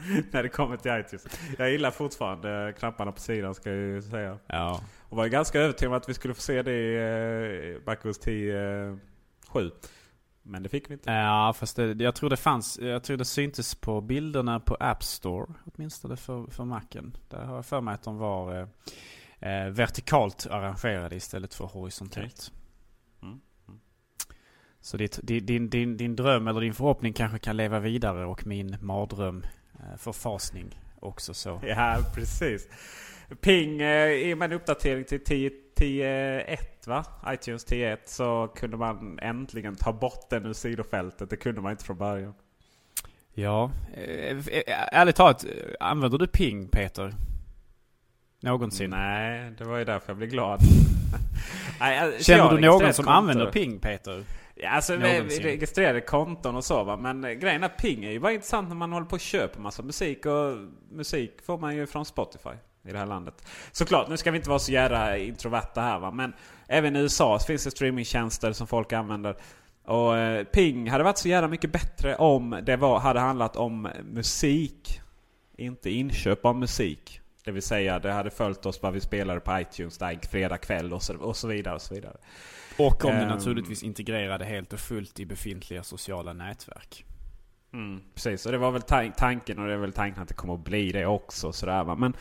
[0.30, 1.26] När det kommer till iTunes.
[1.58, 4.38] Jag gillar fortfarande knapparna på sidan ska jag ju säga.
[4.46, 4.80] Ja.
[5.08, 8.98] Och var ganska övertygad om att vi skulle få se det i eh, 10
[9.48, 9.70] 7.
[10.42, 11.10] Men det fick vi inte.
[11.10, 15.04] Ja, fast det, jag tror det fanns, jag tror det syntes på bilderna på App
[15.04, 15.46] Store.
[15.64, 17.16] Åtminstone för, för Macen.
[17.28, 18.66] Där har jag för mig att de var eh,
[19.50, 22.52] eh vertikalt arrangerade istället för horisontellt.
[23.18, 23.28] Okay.
[23.28, 23.40] Mm.
[23.68, 23.80] Mm.
[24.80, 28.76] Så ditt, din, din, din dröm eller din förhoppning kanske kan leva vidare och min
[28.80, 29.50] mardröm, eh,
[29.98, 31.60] förfasning också så.
[31.66, 32.68] Ja, precis.
[33.40, 37.04] Ping, eh, i och med en uppdatering till 10.1 va?
[37.28, 41.30] iTunes 10.1 så kunde man äntligen ta bort den ur sidofältet.
[41.30, 42.34] Det kunde man inte från början.
[43.34, 44.62] Ja, eh, eh,
[44.92, 45.44] ärligt talat,
[45.80, 47.14] använder du ping Peter?
[48.40, 48.90] Någonsin?
[48.90, 50.60] Nej, det var ju därför jag blev glad.
[51.80, 54.24] Nej, Känner du någon som använder ping Peter?
[54.68, 56.96] Alltså med registrerade konton och så va.
[56.96, 59.82] Men grejen är ping är ju bara intressant när man håller på och köper massa
[59.82, 60.26] musik.
[60.26, 60.56] Och
[60.90, 62.50] musik får man ju från Spotify
[62.84, 63.46] i det här landet.
[63.72, 66.10] Såklart, nu ska vi inte vara så jävla introverta här va.
[66.10, 66.32] Men
[66.68, 69.36] även i USA finns det streamingtjänster som folk använder.
[69.84, 73.88] Och eh, Ping hade varit så jävla mycket bättre om det var, hade handlat om
[74.04, 75.00] musik.
[75.56, 77.20] Inte inköp av musik.
[77.44, 80.92] Det vill säga det hade följt oss vad vi spelade på iTunes där fredag kväll
[80.92, 81.74] och så, och så vidare.
[81.74, 82.16] Och så vidare.
[82.78, 87.04] Och om um, det naturligtvis integrerade helt och fullt i befintliga sociala nätverk.
[87.72, 90.54] Mm, precis, och det var väl tanken och det är väl tanken att det kommer
[90.54, 91.52] att bli det också.
[91.52, 91.94] Sådär, va?
[91.94, 92.16] Men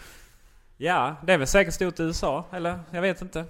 [0.81, 2.79] Ja, det är väl säkert stort i USA, eller?
[2.91, 3.45] Jag vet inte.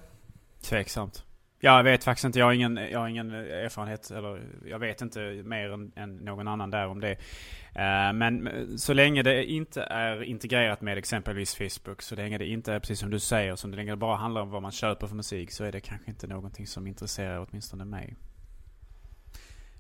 [0.62, 1.23] Tveksamt.
[1.59, 2.39] Jag vet faktiskt inte.
[2.39, 4.11] Jag har ingen, jag har ingen erfarenhet.
[4.11, 7.11] Eller jag vet inte mer än, än någon annan där om det.
[7.11, 12.01] Uh, men så länge det inte är integrerat med exempelvis Facebook.
[12.01, 13.55] Så länge det inte är precis som du säger.
[13.55, 15.51] Så länge det bara handlar om vad man köper för musik.
[15.51, 18.15] Så är det kanske inte någonting som intresserar åtminstone mig.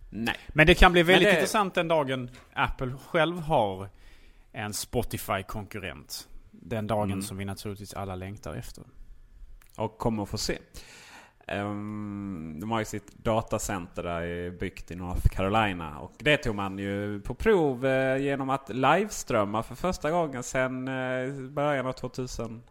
[0.09, 0.35] Nej.
[0.47, 1.33] Men det kan bli väldigt det...
[1.33, 3.89] intressant den dagen Apple själv har
[4.51, 6.27] en Spotify-konkurrent.
[6.51, 7.21] Den dagen mm.
[7.21, 8.83] som vi naturligtvis alla längtar efter.
[9.77, 10.57] Och kommer att få se.
[11.51, 15.99] Um, de har ju sitt datacenter där byggt i North Carolina.
[15.99, 20.87] Och det tog man ju på prov uh, genom att liveströmma för första gången sedan
[20.87, 22.61] uh, början av 2000.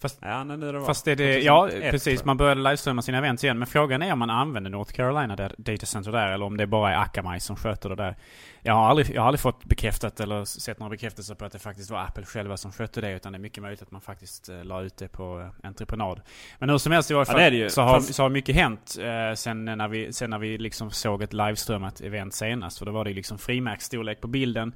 [0.00, 0.84] Fast, ja, nu det.
[0.84, 3.58] Fast är det, ja precis, man började livestreama sina events igen.
[3.58, 6.66] Men frågan är om man använder North Carolina där, data center där eller om det
[6.66, 8.16] bara är Akamai som sköter det där.
[8.62, 11.58] Jag har, aldrig, jag har aldrig fått bekräftat eller sett några bekräftelser på att det
[11.58, 13.12] faktiskt var Apple själva som skötte det.
[13.12, 16.20] Utan det är mycket möjligt att man faktiskt eh, la ut det på eh, entreprenad.
[16.58, 18.14] Men hur som helst i varje fall ja, så, har, Fast...
[18.14, 22.00] så har mycket hänt eh, sen när vi, sen när vi liksom såg ett livestreamat
[22.00, 22.78] event senast.
[22.78, 24.72] För då var det liksom frimärksstorlek på bilden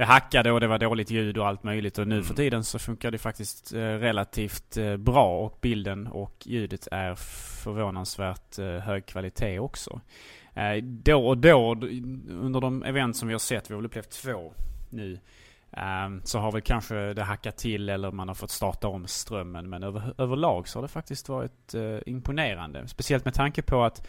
[0.00, 1.98] det hackade och det var dåligt ljud och allt möjligt.
[1.98, 2.24] Och nu mm.
[2.24, 5.44] för tiden så funkar det faktiskt eh, relativt eh, bra.
[5.44, 7.14] Och bilden och ljudet är
[7.64, 10.00] förvånansvärt eh, hög kvalitet också.
[10.82, 11.72] Då och då
[12.28, 14.52] under de event som vi har sett, vi har väl upplevt två
[14.90, 15.18] nu.
[16.06, 19.70] Um, så har väl kanske det hackat till eller man har fått starta om strömmen.
[19.70, 21.74] Men över, överlag så har det faktiskt varit
[22.06, 22.88] imponerande.
[22.88, 24.06] Speciellt med tanke på att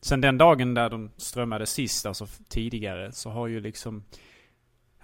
[0.00, 4.04] sen den dagen där de strömmade sist, alltså tidigare, så har ju liksom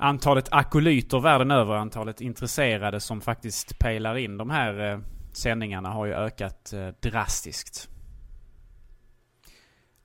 [0.03, 4.99] antalet akolyter världen över, antalet intresserade som faktiskt pejlar in de här eh,
[5.33, 7.89] sändningarna har ju ökat eh, drastiskt.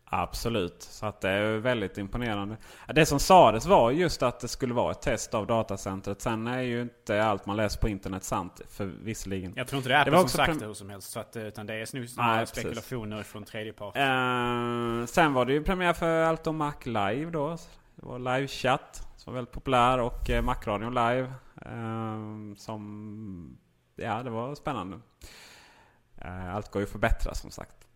[0.09, 2.57] Absolut, så att det är väldigt imponerande.
[2.87, 6.21] Det som sades var just att det skulle vara ett test av datacentret.
[6.21, 9.53] Sen är ju inte allt man läser på internet sant, för visserligen.
[9.55, 11.11] Jag tror inte det är Apple det som sagt det hur som helst.
[11.11, 13.97] Så att, utan det är snarare spekulationer från tredje part.
[13.97, 17.57] Uh, sen var det ju premiär för Allt om Mac Live då.
[17.99, 21.33] Det var livechatt som var väldigt populär och eh, Macradion live.
[21.65, 23.57] Eh, som...
[23.95, 24.99] Ja, det var spännande.
[26.17, 27.87] Eh, allt går ju att förbättra som sagt.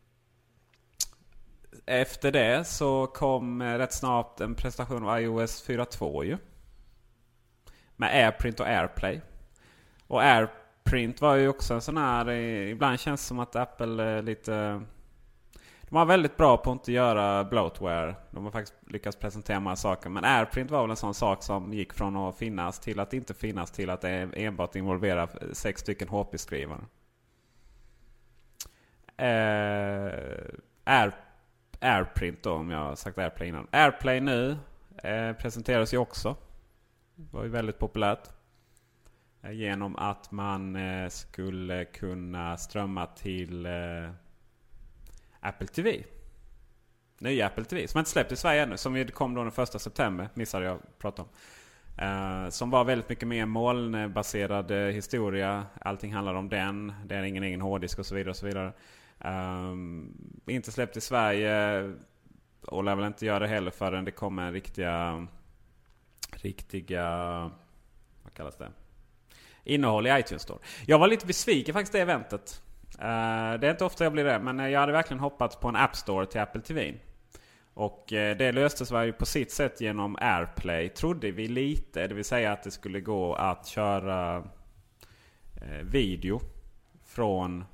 [1.85, 6.37] Efter det så kom eh, rätt snabbt en presentation av iOS 4.2 ju.
[7.95, 9.21] Med AirPrint och AirPlay.
[10.07, 12.29] Och AirPrint var ju också en sån här...
[12.29, 14.81] Eh, ibland känns det som att Apple är lite...
[15.91, 18.15] De var väldigt bra på att inte göra bloatware.
[18.31, 20.09] De har faktiskt lyckats presentera många saker.
[20.09, 23.33] Men AirPrint var väl en sån sak som gick från att finnas till att inte
[23.33, 26.79] finnas till att enbart involvera sex stycken HP-skrivare.
[29.17, 30.13] Eh,
[30.83, 31.15] Air,
[31.79, 33.67] AirPrint då, om jag har sagt AirPlay innan.
[33.71, 34.57] AirPlay nu
[35.03, 36.35] eh, presenteras ju också.
[37.15, 38.29] Det var ju väldigt populärt.
[39.41, 44.11] Eh, genom att man eh, skulle kunna strömma till eh,
[45.41, 46.03] Apple TV.
[47.19, 47.87] Nya Apple TV.
[47.87, 48.77] Som inte släppt i Sverige ännu.
[48.77, 50.29] Som kom då den första september.
[50.33, 51.27] Missade jag att prata om.
[52.01, 55.65] Uh, som var väldigt mycket mer molnbaserad uh, historia.
[55.81, 56.93] Allting handlar om den.
[57.05, 58.29] Det är ingen egen hårddisk och så vidare.
[58.29, 58.73] Och så vidare.
[59.19, 61.83] Um, inte släppt i Sverige.
[62.61, 65.27] Och lär väl inte göra det heller förrän det kommer riktiga...
[66.31, 67.05] Riktiga...
[68.23, 68.71] Vad kallas det?
[69.63, 70.59] Innehåll i iTunes Store.
[70.85, 72.61] Jag var lite besviken faktiskt det eventet.
[72.99, 75.67] Eh, det är inte ofta jag blir det, men eh, jag hade verkligen hoppats på
[75.67, 76.93] en App Store till Apple TV.
[77.73, 82.07] Och eh, det löstes ju på sitt sätt genom AirPlay, trodde vi lite.
[82.07, 84.43] Det vill säga att det skulle gå att köra
[85.83, 86.41] video
[87.05, 87.65] från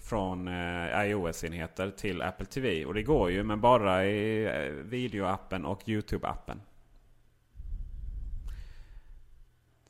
[0.00, 0.48] från
[0.94, 2.84] iOS-enheter till Apple TV.
[2.84, 4.48] Och det går ju, men bara i
[4.84, 6.60] videoappen och YouTube-appen.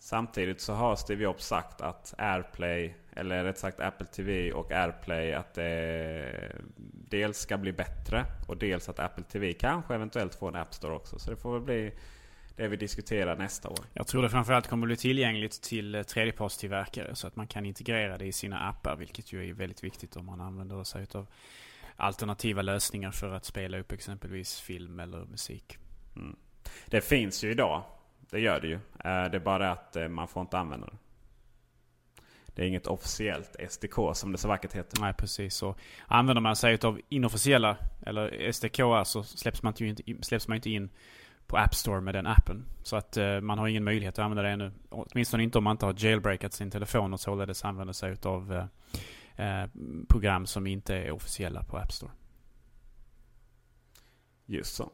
[0.06, 5.32] Samtidigt så har Steve Jobs sagt att AirPlay, eller rätt sagt Apple TV och AirPlay,
[5.32, 6.52] att det
[7.10, 10.94] dels ska bli bättre och dels att Apple TV kanske eventuellt får en App Store
[10.94, 11.18] också.
[11.18, 11.92] Så det får väl bli
[12.56, 13.78] det vi diskuterar nästa år.
[13.92, 18.26] Jag tror det framförallt kommer bli tillgängligt till tredjepartstillverkare så att man kan integrera det
[18.26, 21.26] i sina appar, vilket ju är väldigt viktigt om man använder sig av
[21.96, 25.78] alternativa lösningar för att spela upp exempelvis film eller musik.
[26.16, 26.36] Mm.
[26.86, 27.84] Det finns ju idag
[28.30, 28.74] det gör det ju.
[28.74, 30.96] Eh, det är bara att eh, man får inte använda det.
[32.46, 35.00] Det är inget officiellt SDK som det så vackert heter.
[35.00, 35.54] Nej precis.
[35.54, 35.74] Så
[36.06, 40.90] använder man sig av inofficiella eller SDK så släpps man, inte, släpps man inte in
[41.46, 42.64] på App Store med den appen.
[42.82, 44.72] Så att uh, man har ingen möjlighet att använda det ännu.
[44.88, 48.68] Åtminstone inte om man inte har jailbreakat sin telefon och således använder sig av
[50.08, 52.12] program som inte är officiella på App Store.
[54.46, 54.90] Just så.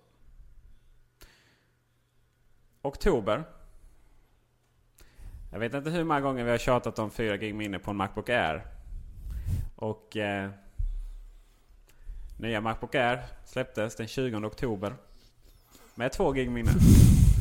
[2.82, 3.44] Oktober.
[5.50, 7.96] Jag vet inte hur många gånger vi har tjatat om 4 gig minne på en
[7.96, 8.66] Macbook Air.
[9.76, 10.50] Och eh,
[12.36, 14.94] nya Macbook Air släpptes den 20 oktober.
[15.94, 16.70] Med 2 gig minne.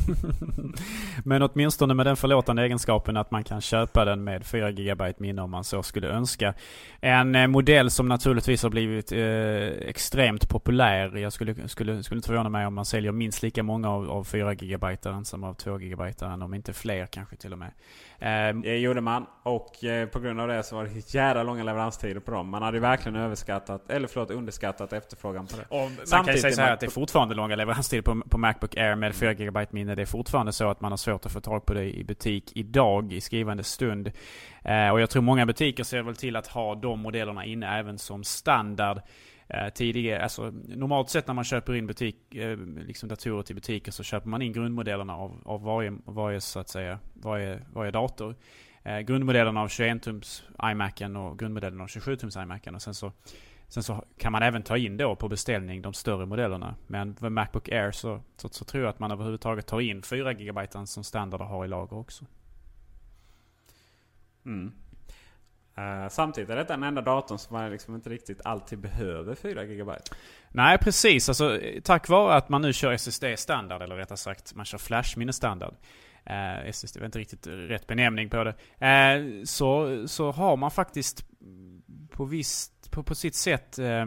[1.24, 5.42] Men åtminstone med den förlåtande egenskapen att man kan köpa den med 4 GB minne
[5.42, 6.54] om man så skulle önska.
[7.00, 11.16] En eh, modell som naturligtvis har blivit eh, extremt populär.
[11.16, 14.24] Jag skulle, skulle, skulle inte förvåna mig om man säljer minst lika många av, av
[14.24, 17.72] 4 GB som av 2 GB, om inte fler kanske till och med.
[18.18, 21.62] Eh, det gjorde man och eh, på grund av det så var det jävla långa
[21.62, 22.48] leveranstider på dem.
[22.48, 25.64] Man hade verkligen överskattat, eller förlåt underskattat efterfrågan på det.
[25.68, 28.22] Och man Samtidigt kan ju säga så här att det är fortfarande långa leveranstider på,
[28.28, 29.91] på Macbook Air med 4 GB minne.
[29.96, 32.52] Det är fortfarande så att man har svårt att få tag på det i butik
[32.54, 34.12] idag i skrivande stund.
[34.62, 37.98] Eh, och jag tror många butiker ser väl till att ha de modellerna inne även
[37.98, 39.00] som standard.
[39.48, 43.92] Eh, Tidigare, alltså, normalt sett när man köper in butik, eh, liksom datorer till butiker
[43.92, 48.36] så köper man in grundmodellerna av, av varje, varje, så att säga, varje, varje dator.
[48.82, 52.74] Eh, grundmodellerna av 21-tums iMacen och grundmodellen av 27-tums iMacen.
[52.74, 53.12] Och sen så,
[53.72, 56.74] sen så kan man även ta in då på beställning de större modellerna.
[56.86, 60.32] Men med Macbook Air så, så, så tror jag att man överhuvudtaget tar in 4
[60.32, 62.24] GB som standard och har i lager också.
[64.46, 64.72] Mm.
[65.78, 69.64] Uh, samtidigt är detta den enda datorn som man liksom inte riktigt alltid behöver 4
[69.64, 69.92] GB.
[70.50, 74.64] Nej precis, alltså, tack vare att man nu kör SSD standard, eller rättare sagt man
[74.64, 75.74] kör flashminne standard.
[76.30, 78.54] Uh, SSD var inte riktigt rätt benämning på det.
[78.86, 81.26] Uh, så, så har man faktiskt
[82.10, 84.06] på, visst, på, på sitt sätt eh,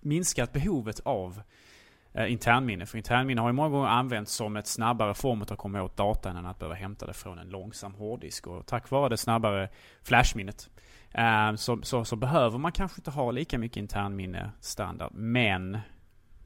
[0.00, 1.42] minskat behovet av
[2.12, 2.86] eh, internminne.
[2.86, 6.36] För internminne har ju många gånger använts som ett snabbare form att komma åt datan
[6.36, 8.46] än att behöva hämta det från en långsam hårddisk.
[8.46, 9.68] Och tack vare det snabbare
[10.02, 10.70] flashminnet
[11.10, 15.12] eh, så, så, så, behöver man kanske inte ha lika mycket internminne standard.
[15.12, 15.78] Men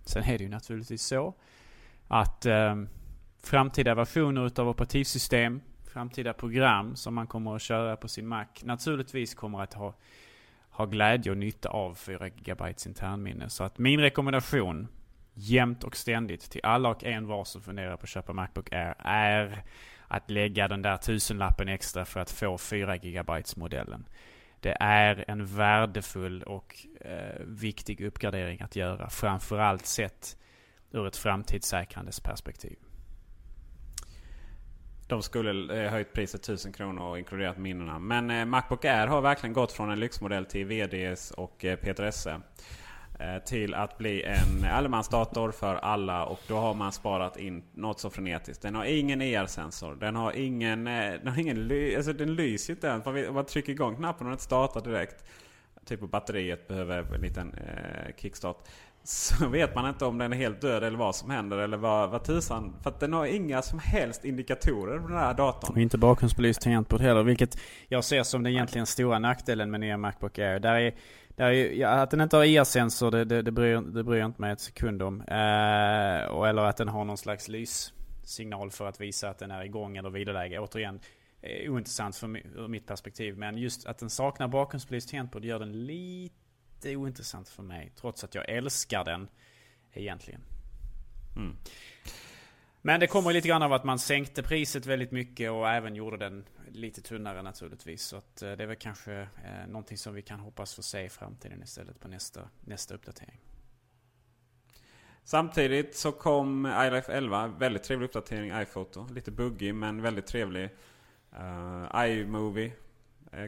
[0.05, 1.35] sen är det ju naturligtvis så
[2.09, 2.77] att eh,
[3.43, 5.61] framtida versioner utav operativsystem,
[5.93, 9.95] framtida program som man kommer att köra på sin Mac naturligtvis kommer att ha,
[10.77, 13.49] ha glädje och nytta av 4 GB internminne.
[13.49, 14.89] Så att min rekommendation
[15.35, 18.95] jämt och ständigt till alla och en var som funderar på att köpa Macbook Air
[18.99, 19.63] är
[20.09, 24.09] att lägga den där tusenlappen extra för att få 4 GB modellen.
[24.61, 29.11] Det är en värdefull och eh, viktig uppgradering att göra.
[29.11, 30.39] Framförallt sett
[30.91, 32.77] ur ett framtidssäkrandes perspektiv.
[35.07, 37.99] De skulle eh, höjt priset 1000 kronor och inkluderat minnena.
[37.99, 42.05] Men eh, Macbook Air har verkligen gått från en lyxmodell till VDS och eh, Peter
[42.05, 42.41] Esse.
[43.19, 48.01] Eh, till att bli en allemansdator för alla och då har man sparat in något
[48.01, 48.63] så frenetiskt.
[48.63, 49.95] Den har ingen ER-sensor.
[49.95, 50.87] Den har ingen...
[50.87, 53.33] Eh, den, har ingen ly alltså den lyser inte ens.
[53.33, 55.25] Man trycker igång knappen och den startar direkt.
[55.85, 58.69] Typ på batteriet behöver en liten eh, kickstart.
[59.07, 62.11] Så vet man inte om den är helt död eller vad som händer eller vad,
[62.11, 62.77] vad tusan.
[62.83, 65.73] För att den har inga som helst indikatorer på den här datorn.
[65.73, 67.23] Och inte bakgrundsbelyst tangentbord heller.
[67.23, 70.59] Vilket jag ser som den egentligen stora nackdelen med nya Macbook Air.
[70.59, 70.95] Där är
[71.37, 74.41] är, ja, att den inte har IR-sensor det, det, det, bryr, det bryr jag inte
[74.41, 75.21] mig ett sekund om.
[75.21, 79.65] Eh, och, eller att den har någon slags lyssignal för att visa att den är
[79.65, 80.59] igång eller vidareläge.
[80.59, 81.01] Återigen,
[81.41, 83.39] eh, ointressant från ur mitt perspektiv.
[83.39, 86.46] Men just att den saknar bakgrundsbelyst tangentbord gör den lite
[86.87, 87.93] ointressant för mig.
[87.97, 89.29] Trots att jag älskar den
[89.93, 90.41] egentligen.
[91.37, 91.57] Mm.
[92.83, 96.17] Men det kommer lite grann av att man sänkte priset väldigt mycket och även gjorde
[96.17, 98.03] den lite tunnare naturligtvis.
[98.03, 101.05] Så att eh, det är väl kanske eh, någonting som vi kan hoppas få se
[101.05, 103.41] i framtiden istället på nästa, nästa uppdatering.
[105.25, 109.07] Samtidigt så kom iLife 11, väldigt trevlig uppdatering, iPhoto.
[109.15, 110.71] Lite buggig men väldigt trevlig.
[111.39, 112.73] Uh, iMovie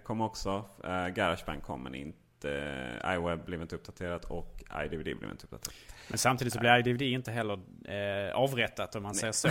[0.04, 0.64] kom också.
[0.84, 5.74] Uh, Garageband kom men inte eh, iWeb blev inte uppdaterat och iDVD blev inte uppdaterat.
[6.08, 9.48] Men samtidigt så blir iDVD inte heller eh, avrättat om man säger så.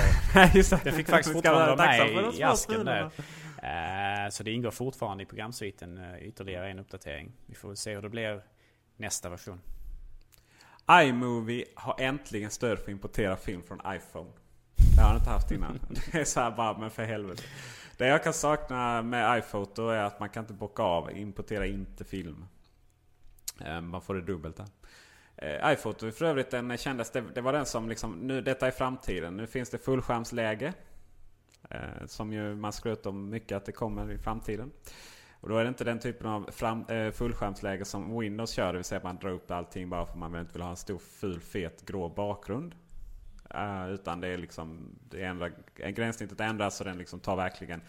[0.84, 3.12] det fick faktiskt fortfarande vara med i asken där.
[3.64, 7.32] Eh, så det ingår fortfarande i programsviten eh, ytterligare en uppdatering.
[7.46, 8.42] Vi får väl se hur det blir
[8.98, 9.62] nästa version.
[10.92, 14.30] iMovie har äntligen stöd för att importera film från iPhone.
[14.96, 15.80] Det har han inte haft innan.
[16.12, 17.44] Det är så här bara, men för helvete.
[17.98, 22.04] Det jag kan sakna med iPhoto är att man kan inte bocka av, importera inte
[22.06, 22.46] film.
[23.66, 24.68] Eh, man får det dubbelt där.
[25.74, 28.72] iPhoto iPhoto för övrigt den kändes, det, det, var den som liksom, nu detta är
[28.72, 29.38] framtiden.
[29.38, 30.74] Nu finns det fullskärmsläge.
[32.06, 34.72] Som ju man skröt om mycket att det kommer i framtiden.
[35.40, 38.74] Och då är det inte den typen av fram, eh, fullskärmsläge som Windows kör.
[38.74, 40.70] Det vill säga att man drar upp allting bara för att man inte vill ha
[40.70, 42.76] en stor ful fet grå bakgrund.
[43.56, 47.82] Uh, utan det är liksom det ändrar, gränssnittet ändras så den liksom tar verkligen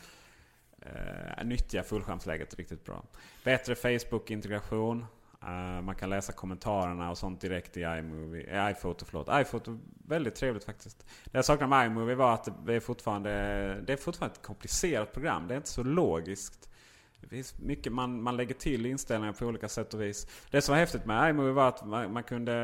[0.86, 3.04] uh, nyttjar fullskärmsläget riktigt bra.
[3.44, 5.06] Bättre Facebook-integration.
[5.44, 9.04] Uh, man kan läsa kommentarerna och sånt direkt i iMovie, eh, iPhoto.
[9.04, 9.28] Förlåt.
[9.32, 11.06] iPhoto, väldigt trevligt faktiskt.
[11.24, 13.30] Det jag saknade med iMovie var att det är fortfarande,
[13.86, 15.48] det är fortfarande ett komplicerat program.
[15.48, 16.70] Det är inte så logiskt.
[17.20, 20.26] Det finns mycket man, man lägger till inställningar på olika sätt och vis.
[20.50, 22.54] Det som var häftigt med iMovie var att man, man kunde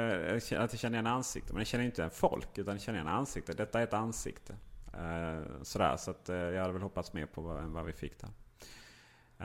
[0.50, 1.54] eh, att det kände igen ansikten.
[1.54, 3.52] Men det känner inte igen folk utan det känner igen ansikte.
[3.52, 4.52] Detta är ett ansikte.
[4.94, 7.92] Uh, sådär, så att, uh, jag hade väl hoppats mer på vad, än vad vi
[7.92, 8.30] fick där.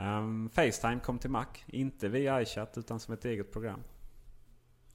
[0.00, 1.46] Um, Facetime kom till Mac.
[1.66, 3.80] Inte via iChat utan som ett eget program.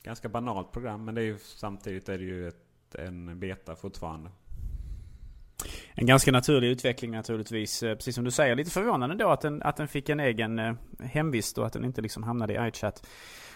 [0.04, 4.30] Ganska banalt program men det är ju, samtidigt är det ju ett, en beta fortfarande.
[5.94, 7.84] En ganska naturlig utveckling naturligtvis.
[7.84, 8.56] Eh, precis som du säger.
[8.56, 11.86] Lite förvånande då att den, att den fick en egen eh, hemvist och att den
[11.86, 13.08] inte liksom hamnade i iChat.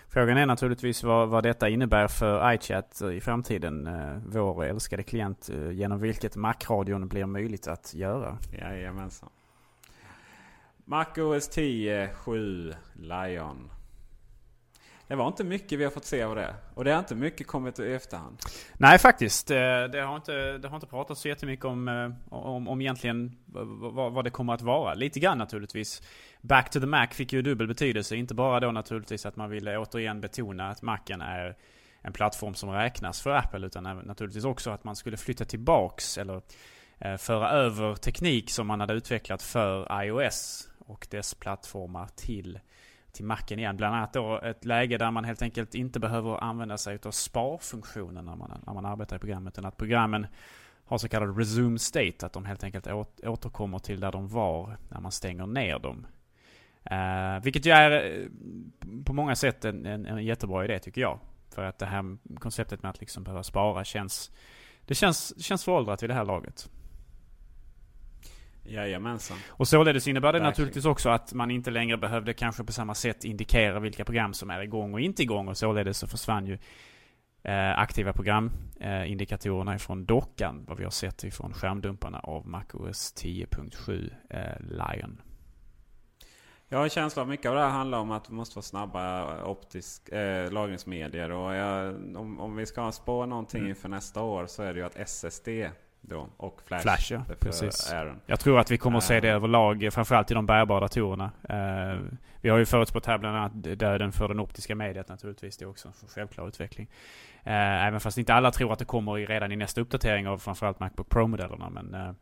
[0.10, 3.88] Frågan är naturligtvis vad, vad detta innebär för iChat i framtiden.
[3.88, 8.38] Eh, vår älskade klient genom vilket Mac-radion blir möjligt att göra.
[8.60, 9.30] Jajamensan.
[10.90, 13.72] Mac OS 10 7 Lion.
[15.08, 16.56] Det var inte mycket vi har fått se av det.
[16.74, 18.38] Och det har inte mycket kommit i efterhand.
[18.78, 19.52] Nej faktiskt.
[19.52, 19.58] Eh,
[19.92, 24.14] det har inte, det har inte pratats så jättemycket om, eh, om, om egentligen vad,
[24.14, 24.94] vad det kommer att vara.
[24.94, 26.02] Lite grann naturligtvis.
[26.42, 28.16] Back to the Mac fick ju dubbel betydelse.
[28.16, 31.56] Inte bara då naturligtvis att man ville återigen betona att Macen är
[32.02, 33.66] en plattform som räknas för Apple.
[33.66, 36.42] Utan naturligtvis också att man skulle flytta tillbaks eller
[37.00, 42.60] eh, föra över teknik som man hade utvecklat för iOS och dess plattformar till,
[43.12, 43.78] till macken igen.
[43.78, 48.26] Bland annat då ett läge där man helt enkelt inte behöver använda sig av sparfunktionen
[48.26, 49.54] när man, när man arbetar i programmet.
[49.54, 50.28] Utan att programmen
[50.86, 52.26] har så kallad resume state.
[52.26, 52.88] Att de helt enkelt
[53.24, 56.08] återkommer till där de var när man stänger ner dem.
[56.92, 58.28] Uh, vilket ju är eh,
[59.06, 61.20] på många sätt en, en, en, jättebra idé tycker jag.
[61.50, 64.32] För att det här konceptet med att liksom behöva spara känns...
[64.86, 66.70] Det känns, känns föråldrat vid det här laget.
[68.64, 69.38] Jajamensan.
[69.50, 70.50] Och således innebär det Verkligen.
[70.50, 74.50] naturligtvis också att man inte längre behövde kanske på samma sätt indikera vilka program som
[74.50, 75.48] är igång och inte igång.
[75.48, 76.58] Och således så försvann ju
[77.44, 80.66] eh, aktiva programindikatorerna ifrån dockan.
[80.68, 85.22] Vad vi har sett ifrån skärmdumparna av MacOS 10.7 eh, Lion.
[86.72, 88.56] Jag har en känsla av att mycket av det här handlar om att det måste
[88.56, 91.32] vara snabba optisk, eh, lagringsmedier.
[91.32, 93.70] Och jag, om, om vi ska spå någonting Mm.
[93.70, 95.48] inför nästa år så är det ju att SSD
[96.02, 97.24] då och Flash, Flash, ja.
[97.40, 97.92] Precis.
[97.94, 98.20] Aaron.
[98.26, 99.36] Jag tror att vi kommer att se det Eh.
[99.36, 101.32] överlag, framförallt i de bärbara datorerna.
[101.50, 102.00] Eh,
[102.42, 105.58] vi har ju förutspått här bland annat döden för den optiska mediet naturligtvis.
[105.58, 106.90] Det är också en självklar utveckling.
[107.44, 110.80] Eh, även fast inte alla tror att det kommer redan i nästa uppdatering av framförallt
[110.80, 111.70] Macbook Pro-modellerna.
[111.70, 112.16] Men,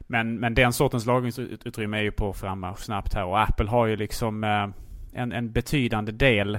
[0.00, 3.24] men, men den sortens lagringsutrymme är ju på frammarsch snabbt här.
[3.24, 4.44] Och Apple har ju liksom
[5.12, 6.58] en, en betydande del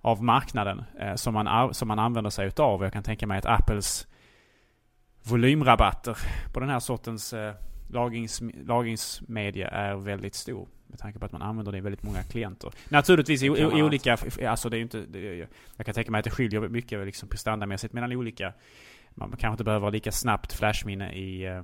[0.00, 0.84] av marknaden
[1.16, 2.82] som, man, som man använder sig utav.
[2.82, 4.06] Jag kan tänka mig att Apples
[5.22, 6.18] volymrabatter
[6.52, 7.54] på den här sortens eh,
[7.88, 10.68] lagrings, lagringsmedia är väldigt stor.
[10.86, 12.70] Med tanke på att man använder det i väldigt många klienter.
[12.88, 14.16] Naturligtvis i, i, olika...
[14.48, 15.00] Alltså det är inte...
[15.00, 18.52] Det, jag kan tänka mig att det skiljer mycket liksom prestandamässigt mellan olika...
[19.14, 21.62] Man kanske inte behöver ha lika snabbt flashminne i, eh,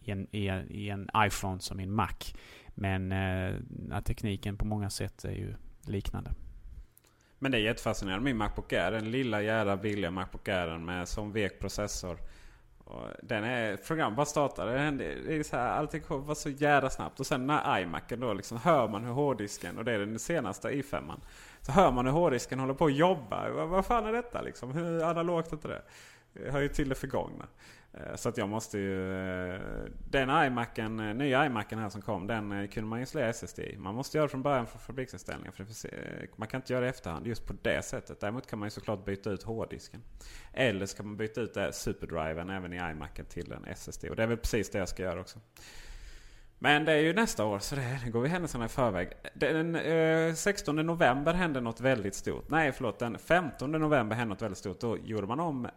[0.00, 2.14] i, en, i, en, i en iPhone som i en Mac.
[2.74, 5.54] Men eh, tekniken på många sätt är ju
[5.86, 6.30] liknande.
[7.38, 8.24] Men det är jättefascinerande.
[8.24, 12.18] Min Macbook Air, den lilla jävla billiga Macbook Air med som vek processor.
[12.90, 16.90] Och den är, program bara startade, Det det är så här, allting var så jävla
[16.90, 17.20] snabbt.
[17.20, 20.68] Och sen när iMacen då liksom hör man hur hårddisken, och det är den senaste
[20.68, 21.12] i5.
[21.60, 23.50] Så hör man hur hårddisken håller på att jobba.
[23.50, 24.72] Vad, vad fan är detta liksom?
[24.72, 25.82] Hur analogt är inte det?
[26.32, 27.46] Det hör ju till det förgångna.
[27.92, 29.12] Eh, så att jag måste ju...
[29.54, 29.60] Eh,
[30.10, 33.76] den iMacen, eh, nya iMacen här som kom, den kunde man installera SSD i.
[33.78, 35.52] Man måste göra det från början från fabriksinställningar.
[35.52, 35.66] För
[36.36, 38.20] man kan inte göra det i efterhand just på det sättet.
[38.20, 40.02] Däremot kan man ju såklart byta ut hårddisken.
[40.52, 44.04] Eller så kan man byta ut superdriven även i iMacen till en SSD.
[44.04, 45.38] Och det är väl precis det jag ska göra också.
[46.62, 49.12] Men det är ju nästa år så det, det går vi händelserna i förväg.
[49.34, 52.48] Den eh, 16 november hände något väldigt stort.
[52.48, 54.80] Nej förlåt, den 15 november hände något väldigt stort.
[54.80, 55.68] Då gjorde man om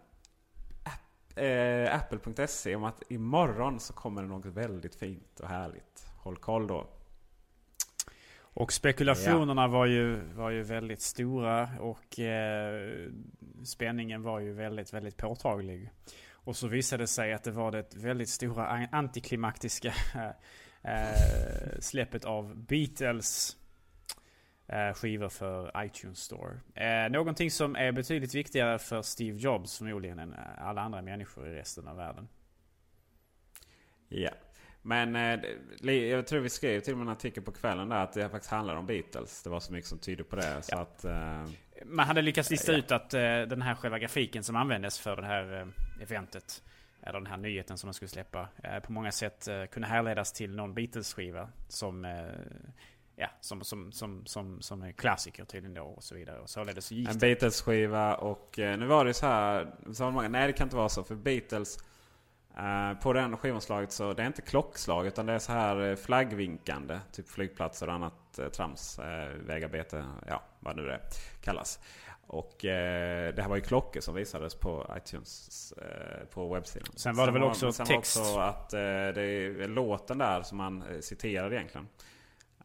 [1.35, 6.07] eh, Apple.se om att imorgon så kommer det något väldigt fint och härligt.
[6.17, 6.87] Håll koll då.
[8.55, 13.09] Och spekulationerna var, ju, var ju väldigt stora och eh,
[13.65, 15.89] spänningen var ju väldigt, väldigt påtaglig.
[16.31, 19.93] Och så visade det sig att det var det väldigt stora an- antiklimaktiska
[20.81, 23.57] eh, släppet av Beatles
[24.95, 26.59] skivor för iTunes Store.
[26.75, 31.53] Eh, någonting som är betydligt viktigare för Steve Jobs förmodligen än alla andra människor i
[31.53, 32.27] resten av världen.
[34.09, 34.29] Ja.
[34.81, 38.13] Men eh, jag tror vi skrev till och med en artikel på kvällen där att
[38.13, 39.43] det faktiskt handlar om Beatles.
[39.43, 40.61] Det var så mycket som tyder på det.
[40.61, 41.45] Så att, eh,
[41.85, 45.25] Man hade lyckats lista ut att eh, den här själva grafiken som användes för det
[45.25, 46.63] här eh, eventet,
[47.01, 50.33] eller den här nyheten som de skulle släppa, eh, på många sätt eh, kunde härledas
[50.33, 52.25] till någon Beatles-skiva som, eh,
[53.15, 56.39] ja, som, som, som, som, som är klassiker tydligen då och så vidare.
[56.39, 57.17] Och således så gick En.
[57.17, 59.75] Beatles-skiva och eh, nu var det så här.
[59.93, 61.77] Så många, nej det kan inte vara så för Beatles
[62.57, 65.95] eh, på den skivomslaget så det är inte klockslag utan det är så här eh,
[65.95, 66.99] flaggvinkande.
[67.11, 68.99] Typ flygplatser och annat eh, trams.
[68.99, 70.99] Eh, vägarbete, ja vad nu det
[71.41, 71.79] kallas.
[72.27, 75.73] Och eh, det här var ju klockor som visades på iTunes
[76.29, 76.87] på webbsidan.
[76.95, 78.17] Sen var det väl också sen text.
[78.17, 81.87] Var också att det är låten där som man citerar egentligen.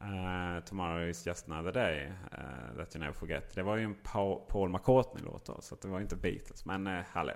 [0.00, 3.54] Eh, uh, Tomorrow is just another day uh, that you never forget.
[3.54, 6.64] Det var ju en Pa- Paul McCartney-låt då, så det var inte Beatles.
[6.64, 7.32] Men uh, hallå.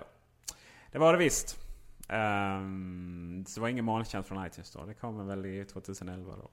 [0.91, 1.59] Det var det visst.
[2.09, 4.85] Um, så det var ingen molntjänst från iTunes då.
[4.85, 6.51] Det kommer väl i 2011 då.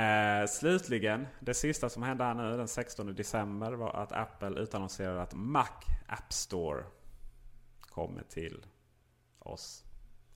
[0.00, 5.22] uh, slutligen, det sista som hände här nu den 16 december var att Apple utannonserade
[5.22, 5.68] att Mac
[6.08, 6.84] App Store
[7.80, 8.66] kommer till
[9.38, 9.84] oss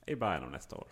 [0.05, 0.87] i början av nästa år.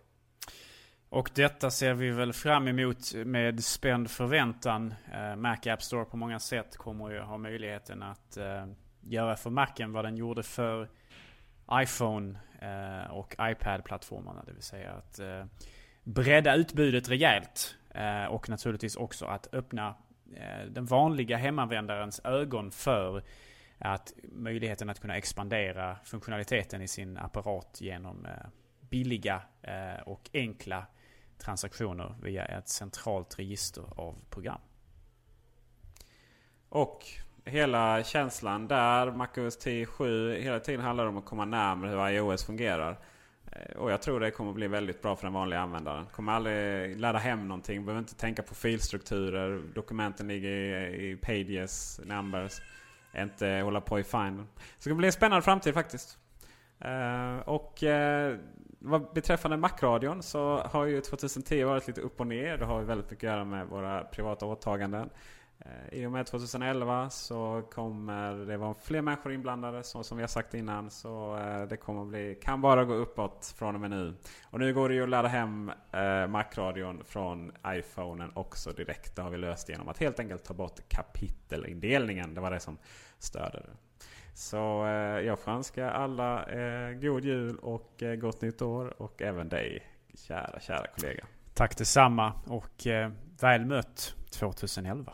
[1.14, 4.94] Och detta ser vi väl fram emot med spänd förväntan.
[5.14, 8.66] Eh, Mac App Store på många sätt kommer ju ha möjligheten att eh,
[9.02, 10.90] göra för Macen vad den gjorde för
[11.74, 14.44] iPhone eh, och iPad-plattformarna.
[14.46, 15.20] Det vill säga att
[16.04, 17.76] bredda utbudet rejält.
[18.30, 19.96] Och naturligtvis också att öppna
[20.70, 23.24] den vanliga hemanvändarens ögon för
[23.78, 28.28] att möjligheten att kunna expandera funktionaliteten i sin apparat genom
[28.90, 29.42] billiga
[30.06, 30.86] och enkla
[31.46, 34.62] transaktioner via ett centralt register av program.
[36.70, 37.06] Och
[37.46, 43.00] hela känslan där, MacOS 10.7, hela tiden handlar om att komma närmare hur iOS fungerar.
[43.52, 46.06] Eh, och jag tror det kommer bli väldigt bra för den vanliga användaren.
[46.06, 49.62] Kommer aldrig ladda hem någonting, behöver inte tänka på filstrukturer.
[49.76, 52.62] Dokumenten ligger i, i Pages, Numbers.
[53.18, 54.48] Inte hålla på i Find.
[54.80, 56.18] Så det bli en spännande framtid faktiskt.
[56.84, 58.38] Eh, och eh,
[58.80, 62.58] vad beträffande Macradion så har ju 2010 varit lite upp och ner.
[62.58, 65.10] Det har ju väldigt mycket att göra med våra privata åtaganden.
[65.60, 70.24] Eh, I och med 2011 så kommer det vara fler människor inblandade så som vi
[70.24, 70.90] har sagt innan.
[70.90, 74.16] Så eh, det kommer bli, kan bara gå uppåt från och med nu.
[74.50, 79.16] Och nu går det ju att ladda hem eh, Macradion från iPhonen också direkt.
[79.16, 82.34] Det har vi löst genom att helt enkelt ta bort kapitelindelningen.
[82.34, 82.78] Det var det som
[83.20, 83.74] störde det.
[84.34, 84.92] Så eh,
[85.26, 89.02] jag får önska alla eh, god jul och eh, gott nytt år.
[89.02, 91.26] Och även dig kära, kära kollega.
[91.54, 93.12] Tack detsamma och eh,
[93.42, 95.14] väl mött 2011.